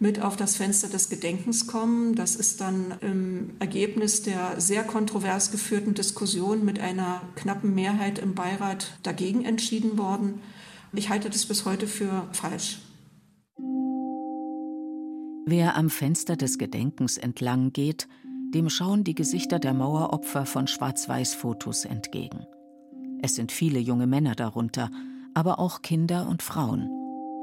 mit 0.00 0.20
auf 0.20 0.36
das 0.36 0.56
Fenster 0.56 0.88
des 0.88 1.08
Gedenkens 1.08 1.66
kommen. 1.66 2.16
Das 2.16 2.34
ist 2.34 2.60
dann 2.60 2.94
im 3.00 3.50
Ergebnis 3.60 4.22
der 4.22 4.60
sehr 4.60 4.82
kontrovers 4.82 5.52
geführten 5.52 5.94
Diskussion 5.94 6.64
mit 6.64 6.80
einer 6.80 7.22
knappen 7.36 7.74
Mehrheit 7.74 8.18
im 8.18 8.34
Beirat 8.34 8.98
dagegen 9.02 9.44
entschieden 9.44 9.96
worden. 9.96 10.40
Ich 10.92 11.08
halte 11.08 11.30
das 11.30 11.46
bis 11.46 11.64
heute 11.64 11.86
für 11.86 12.28
falsch. 12.32 12.78
Wer 15.46 15.76
am 15.76 15.90
Fenster 15.90 16.36
des 16.36 16.56
Gedenkens 16.56 17.18
entlang 17.18 17.72
geht, 17.74 18.08
dem 18.54 18.70
schauen 18.70 19.04
die 19.04 19.14
Gesichter 19.14 19.58
der 19.58 19.74
Maueropfer 19.74 20.46
von 20.46 20.66
Schwarz-Weiß-Fotos 20.66 21.84
entgegen. 21.84 22.46
Es 23.20 23.34
sind 23.34 23.52
viele 23.52 23.78
junge 23.78 24.06
Männer 24.06 24.34
darunter, 24.34 24.90
aber 25.34 25.58
auch 25.58 25.82
Kinder 25.82 26.28
und 26.28 26.42
Frauen. 26.42 26.88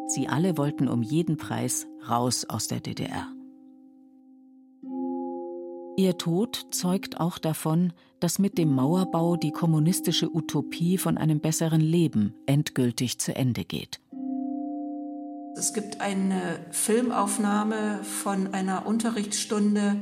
Sie 0.08 0.28
alle 0.28 0.58
wollten 0.58 0.88
um 0.88 1.04
jeden 1.04 1.38
Preis 1.38 1.86
raus 2.10 2.46
aus 2.46 2.68
der 2.68 2.80
DDR. 2.80 3.28
Ihr 5.96 6.18
Tod 6.18 6.68
zeugt 6.72 7.20
auch 7.20 7.38
davon, 7.38 7.94
dass 8.20 8.40
mit 8.40 8.58
dem 8.58 8.74
Mauerbau 8.74 9.36
die 9.36 9.52
kommunistische 9.52 10.34
Utopie 10.34 10.98
von 10.98 11.20
einem 11.20 11.40
besseren 11.40 11.82
Leben 11.82 12.34
endgültig 12.48 13.20
zu 13.20 13.36
Ende 13.36 13.64
geht. 13.64 14.01
Es 15.56 15.74
gibt 15.74 16.00
eine 16.02 16.60
Filmaufnahme 16.72 18.04
von 18.04 18.54
einer 18.54 18.86
Unterrichtsstunde 18.86 20.02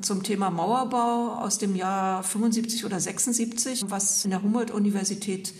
zum 0.00 0.22
Thema 0.22 0.50
Mauerbau 0.50 1.34
aus 1.34 1.58
dem 1.58 1.74
Jahr 1.74 2.22
75 2.22 2.84
oder 2.84 3.00
76, 3.00 3.84
was 3.88 4.24
in 4.24 4.30
der 4.30 4.42
Humboldt-Universität 4.42 5.54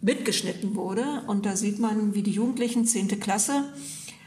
mitgeschnitten 0.00 0.74
wurde. 0.74 1.22
Und 1.26 1.46
da 1.46 1.56
sieht 1.56 1.78
man, 1.78 2.14
wie 2.14 2.22
die 2.22 2.30
Jugendlichen, 2.30 2.86
10. 2.86 3.20
Klasse, 3.20 3.64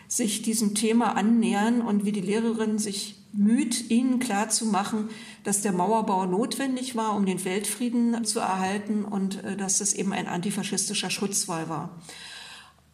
sich 0.07 0.41
diesem 0.41 0.75
Thema 0.75 1.15
annähern 1.15 1.81
und 1.81 2.03
wie 2.03 2.11
die 2.11 2.21
Lehrerin 2.21 2.79
sich 2.79 3.15
müht, 3.33 3.89
ihnen 3.89 4.19
klarzumachen, 4.19 5.09
dass 5.43 5.61
der 5.61 5.71
Mauerbau 5.71 6.25
notwendig 6.25 6.95
war, 6.95 7.15
um 7.15 7.25
den 7.25 7.43
Weltfrieden 7.45 8.25
zu 8.25 8.39
erhalten 8.39 9.05
und 9.05 9.43
äh, 9.43 9.55
dass 9.55 9.79
es 9.79 9.93
eben 9.93 10.11
ein 10.11 10.27
antifaschistischer 10.27 11.09
Schutzwall 11.09 11.69
war. 11.69 12.01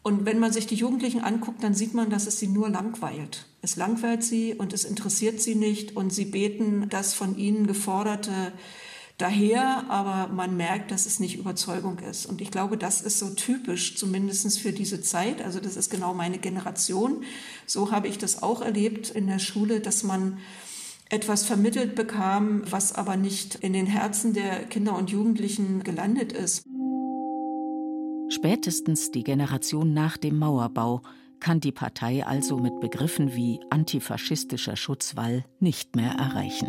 Und 0.08 0.24
wenn 0.24 0.38
man 0.38 0.54
sich 0.54 0.66
die 0.66 0.74
Jugendlichen 0.74 1.20
anguckt, 1.20 1.62
dann 1.62 1.74
sieht 1.74 1.92
man, 1.92 2.08
dass 2.08 2.26
es 2.26 2.38
sie 2.38 2.46
nur 2.46 2.70
langweilt. 2.70 3.44
Es 3.60 3.76
langweilt 3.76 4.24
sie 4.24 4.54
und 4.54 4.72
es 4.72 4.84
interessiert 4.84 5.38
sie 5.38 5.54
nicht 5.54 5.96
und 5.96 6.14
sie 6.14 6.24
beten 6.24 6.88
das 6.88 7.12
von 7.12 7.36
ihnen 7.36 7.66
geforderte 7.66 8.54
daher, 9.18 9.84
aber 9.90 10.32
man 10.32 10.56
merkt, 10.56 10.92
dass 10.92 11.04
es 11.04 11.20
nicht 11.20 11.36
Überzeugung 11.36 11.98
ist. 11.98 12.24
Und 12.24 12.40
ich 12.40 12.50
glaube, 12.50 12.78
das 12.78 13.02
ist 13.02 13.18
so 13.18 13.28
typisch, 13.28 13.98
zumindest 13.98 14.58
für 14.58 14.72
diese 14.72 15.02
Zeit. 15.02 15.42
Also 15.42 15.60
das 15.60 15.76
ist 15.76 15.90
genau 15.90 16.14
meine 16.14 16.38
Generation. 16.38 17.22
So 17.66 17.92
habe 17.92 18.08
ich 18.08 18.16
das 18.16 18.42
auch 18.42 18.62
erlebt 18.62 19.10
in 19.10 19.26
der 19.26 19.38
Schule, 19.38 19.80
dass 19.80 20.04
man 20.04 20.38
etwas 21.10 21.44
vermittelt 21.44 21.94
bekam, 21.94 22.62
was 22.64 22.94
aber 22.94 23.18
nicht 23.18 23.56
in 23.56 23.74
den 23.74 23.84
Herzen 23.84 24.32
der 24.32 24.64
Kinder 24.64 24.96
und 24.96 25.10
Jugendlichen 25.10 25.84
gelandet 25.84 26.32
ist. 26.32 26.64
Spätestens 28.30 29.10
die 29.10 29.24
Generation 29.24 29.94
nach 29.94 30.18
dem 30.18 30.38
Mauerbau 30.38 31.02
kann 31.40 31.60
die 31.60 31.72
Partei 31.72 32.26
also 32.26 32.58
mit 32.58 32.78
Begriffen 32.80 33.34
wie 33.34 33.60
antifaschistischer 33.70 34.76
Schutzwall 34.76 35.44
nicht 35.60 35.96
mehr 35.96 36.12
erreichen. 36.12 36.68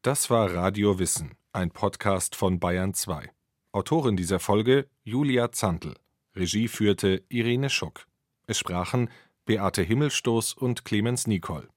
Das 0.00 0.30
war 0.30 0.52
Radio 0.52 0.98
Wissen, 0.98 1.32
ein 1.52 1.70
Podcast 1.70 2.34
von 2.34 2.58
Bayern 2.58 2.94
2. 2.94 3.30
Autorin 3.72 4.16
dieser 4.16 4.40
Folge 4.40 4.88
Julia 5.04 5.52
Zantl. 5.52 5.94
Regie 6.34 6.68
führte 6.68 7.22
Irene 7.28 7.70
Schuck. 7.70 8.06
Es 8.46 8.58
sprachen 8.58 9.10
Beate 9.44 9.82
Himmelstoß 9.82 10.54
und 10.54 10.84
Clemens 10.84 11.26
Nicol. 11.26 11.68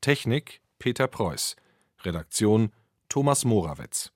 Technik 0.00 0.62
Peter 0.78 1.06
Preuß. 1.06 1.56
Redaktion 2.04 2.72
Thomas 3.08 3.44
Morawetz. 3.44 4.12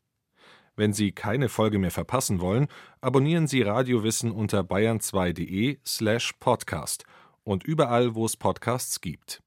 Wenn 0.77 0.92
Sie 0.92 1.12
keine 1.12 1.49
Folge 1.49 1.79
mehr 1.79 1.92
verpassen 1.92 2.40
wollen, 2.40 2.66
abonnieren 3.01 3.47
Sie 3.47 3.62
Radiowissen 3.62 4.33
unter 4.33 4.62
bayern2.de 4.62 5.79
slash 5.87 6.33
podcast 6.40 7.05
und 7.44 7.62
überall, 7.62 8.14
wo 8.14 8.27
es 8.27 8.37
Podcasts 8.37 9.01
gibt. 9.01 9.44